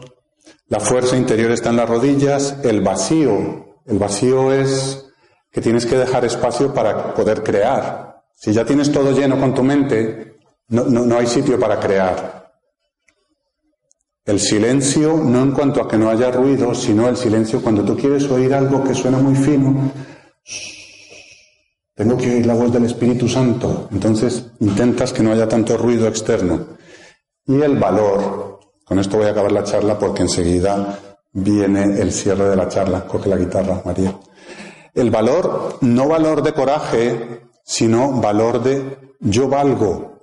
La 0.69 0.81
fuerza 0.81 1.15
interior 1.15 1.51
está 1.51 1.69
en 1.69 1.77
las 1.77 1.89
rodillas, 1.89 2.57
el 2.65 2.81
vacío. 2.81 3.83
El 3.85 3.99
vacío 3.99 4.51
es 4.51 5.13
que 5.53 5.61
tienes 5.61 5.85
que 5.85 5.99
dejar 5.99 6.25
espacio 6.25 6.73
para 6.73 7.13
poder 7.13 7.43
crear. 7.43 8.23
Si 8.33 8.51
ya 8.51 8.65
tienes 8.65 8.91
todo 8.91 9.13
lleno 9.13 9.39
con 9.39 9.53
tu 9.53 9.63
mente, 9.63 10.39
no, 10.69 10.85
no, 10.85 11.19
hay 11.19 11.27
sitio 11.27 11.61
para 11.61 11.79
crear. 11.79 12.46
El 14.27 14.41
silencio, 14.41 15.17
no 15.17 15.41
en 15.41 15.53
cuanto 15.53 15.81
a 15.81 15.89
que 15.89 15.97
no 15.97 16.11
haya 16.11 16.33
ruido, 16.33 16.75
sino 16.75 17.09
el 17.09 17.17
silencio 17.17 17.63
cuando 17.63 17.85
tú 17.85 17.97
quieres 17.97 18.29
oír 18.29 18.53
algo 18.53 18.83
que 18.83 18.93
suena 18.93 19.19
muy 19.19 19.37
fino. 19.37 19.93
Tengo 21.95 22.17
que 22.17 22.35
oír 22.35 22.45
la 22.45 22.55
voz 22.55 22.73
del 22.73 22.87
Espíritu 22.87 23.29
Santo. 23.29 23.89
Entonces 23.93 24.45
intentas 24.59 25.13
que 25.13 25.23
no 25.23 25.31
haya 25.31 25.47
tanto 25.47 25.77
ruido 25.77 26.09
externo. 26.09 26.67
Y 27.47 27.63
el 27.63 27.79
valor. 27.79 28.59
Con 28.85 28.99
esto 28.99 29.17
voy 29.17 29.27
a 29.27 29.31
acabar 29.31 29.53
la 29.53 29.63
charla 29.63 29.97
porque 29.97 30.23
enseguida 30.23 30.99
viene 31.33 32.01
el 32.01 32.11
cierre 32.11 32.49
de 32.49 32.57
la 32.57 32.69
charla. 32.69 33.07
Coge 33.07 33.29
la 33.29 33.37
guitarra, 33.37 33.81
María. 33.85 34.13
El 34.93 35.11
valor, 35.11 35.79
no 35.83 36.09
valor 36.09 36.43
de 36.43 36.53
coraje, 36.53 37.43
sino 37.63 38.11
valor 38.21 38.61
de 38.61 39.15
yo 39.21 39.49
valgo. 39.49 40.19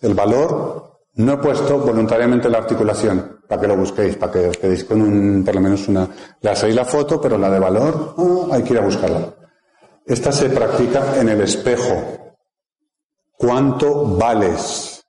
El 0.00 0.14
valor, 0.14 0.87
no 1.18 1.32
he 1.32 1.36
puesto 1.38 1.78
voluntariamente 1.78 2.48
la 2.48 2.58
articulación, 2.58 3.40
para 3.48 3.60
que 3.60 3.66
lo 3.66 3.76
busquéis, 3.76 4.16
para 4.16 4.32
que 4.32 4.46
os 4.48 4.56
quedéis 4.56 4.84
con 4.84 5.02
un, 5.02 5.44
por 5.44 5.54
lo 5.54 5.60
menos 5.60 5.88
una, 5.88 6.08
le 6.40 6.50
hacéis 6.50 6.74
la 6.76 6.84
foto, 6.84 7.20
pero 7.20 7.36
la 7.36 7.50
de 7.50 7.58
valor, 7.58 8.14
ah, 8.16 8.46
hay 8.52 8.62
que 8.62 8.72
ir 8.72 8.78
a 8.78 8.84
buscarla. 8.84 9.34
Esta 10.06 10.30
se 10.30 10.48
practica 10.48 11.20
en 11.20 11.28
el 11.28 11.40
espejo. 11.40 12.36
¿Cuánto 13.36 14.16
vales? 14.16 15.04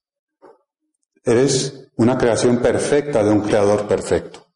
Eres 1.23 1.91
una 1.97 2.17
creación 2.17 2.57
perfecta 2.57 3.23
de 3.23 3.29
un 3.29 3.41
creador 3.41 3.87
perfecto. 3.87 4.47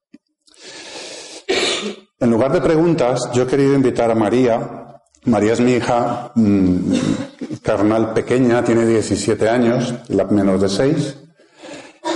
En 2.19 2.31
lugar 2.31 2.51
de 2.51 2.61
preguntas, 2.61 3.29
yo 3.31 3.43
he 3.43 3.47
querido 3.47 3.75
invitar 3.75 4.09
a 4.09 4.15
María. 4.15 4.99
María 5.25 5.53
es 5.53 5.59
mi 5.59 5.73
hija 5.73 6.31
mm, 6.33 6.93
carnal 7.61 8.11
pequeña, 8.13 8.63
tiene 8.63 8.87
17 8.87 9.47
años, 9.47 9.93
la 10.07 10.23
menos 10.25 10.59
de 10.59 10.69
6. 10.69 11.22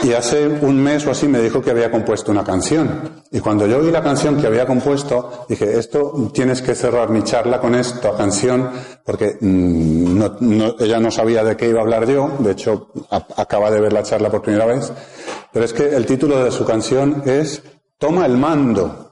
Y 0.04 0.14
hace 0.14 0.48
un 0.48 0.82
mes 0.82 1.06
o 1.08 1.12
así 1.12 1.28
me 1.28 1.40
dijo 1.42 1.62
que 1.62 1.72
había 1.72 1.92
compuesto 1.92 2.32
una 2.32 2.44
canción. 2.44 3.24
Y 3.32 3.40
cuando 3.40 3.66
yo 3.68 3.80
oí 3.80 3.92
la 3.92 4.04
canción 4.04 4.40
que 4.40 4.48
había 4.48 4.66
compuesto, 4.66 5.46
dije, 5.50 5.78
esto 5.78 6.32
tienes 6.34 6.62
que 6.62 6.76
cerrar 6.76 7.10
mi 7.10 7.24
charla 7.24 7.60
con 7.60 7.76
esta 7.76 8.16
canción, 8.16 8.70
porque 9.04 9.38
mm, 9.42 10.22
ella 10.80 11.00
no 11.00 11.12
sabía 11.12 11.44
de 11.44 11.58
qué 11.58 11.70
iba 11.70 11.80
a 11.80 11.84
hablar 11.84 12.08
yo, 12.08 12.32
de 12.40 12.52
hecho 12.52 12.92
acaba 13.10 13.72
de 13.72 13.82
ver 13.82 13.94
la 13.94 14.04
charla 14.04 14.30
por 14.30 14.42
primera 14.42 14.66
vez, 14.66 14.92
pero 15.52 15.66
es 15.66 15.74
que 15.74 15.96
el 15.96 16.06
título 16.06 16.44
de 16.44 16.52
su 16.52 16.66
canción 16.66 17.24
es 17.26 17.64
Toma 17.98 18.26
el 18.26 18.38
mando 18.38 19.08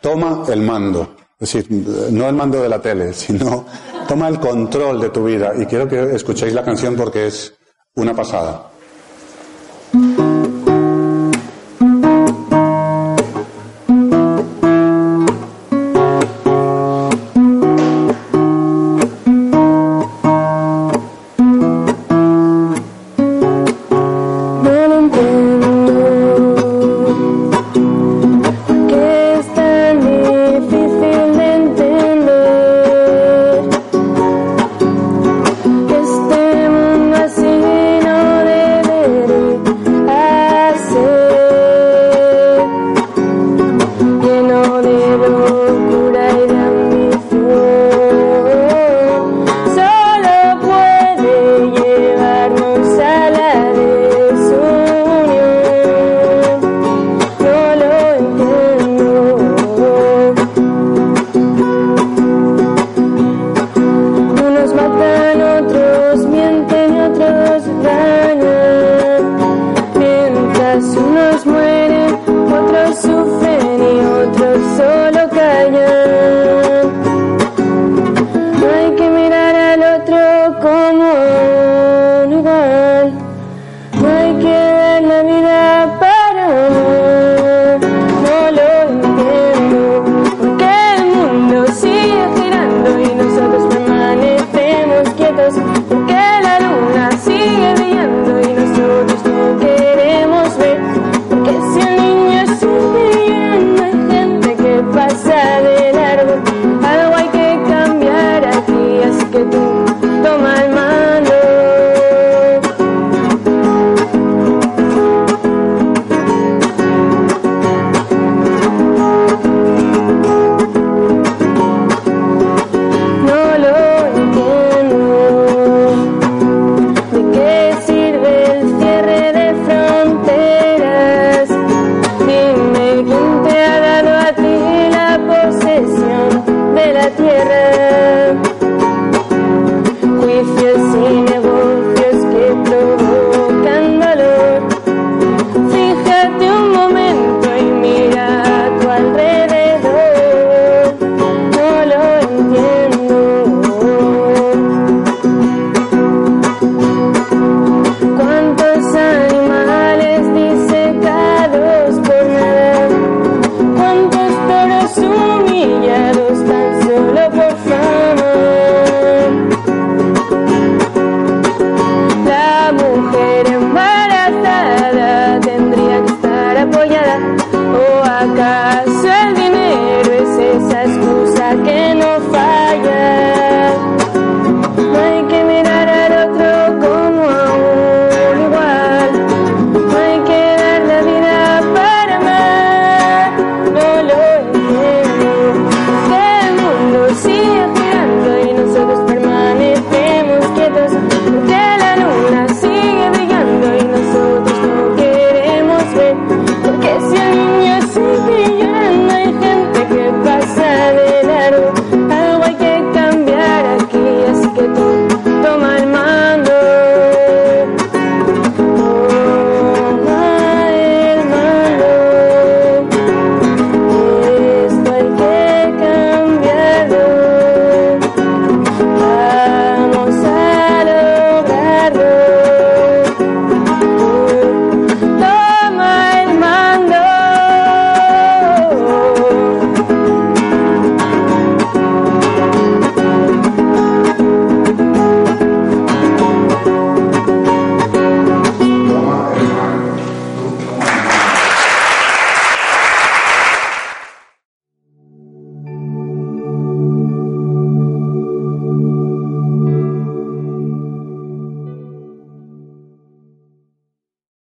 toma 0.00 0.44
el 0.48 0.62
mando. 0.62 1.16
Es 1.38 1.52
decir, 1.52 1.70
no 2.10 2.28
el 2.28 2.34
mando 2.34 2.60
de 2.62 2.68
la 2.68 2.80
tele, 2.80 3.12
sino 3.12 3.66
toma 4.06 4.28
el 4.28 4.40
control 4.40 5.00
de 5.00 5.10
tu 5.10 5.24
vida. 5.24 5.52
Y 5.56 5.66
quiero 5.66 5.88
que 5.88 6.14
escuchéis 6.14 6.52
la 6.52 6.64
canción 6.64 6.96
porque 6.96 7.26
es 7.26 7.54
una 7.94 8.14
pasada. 8.14 8.70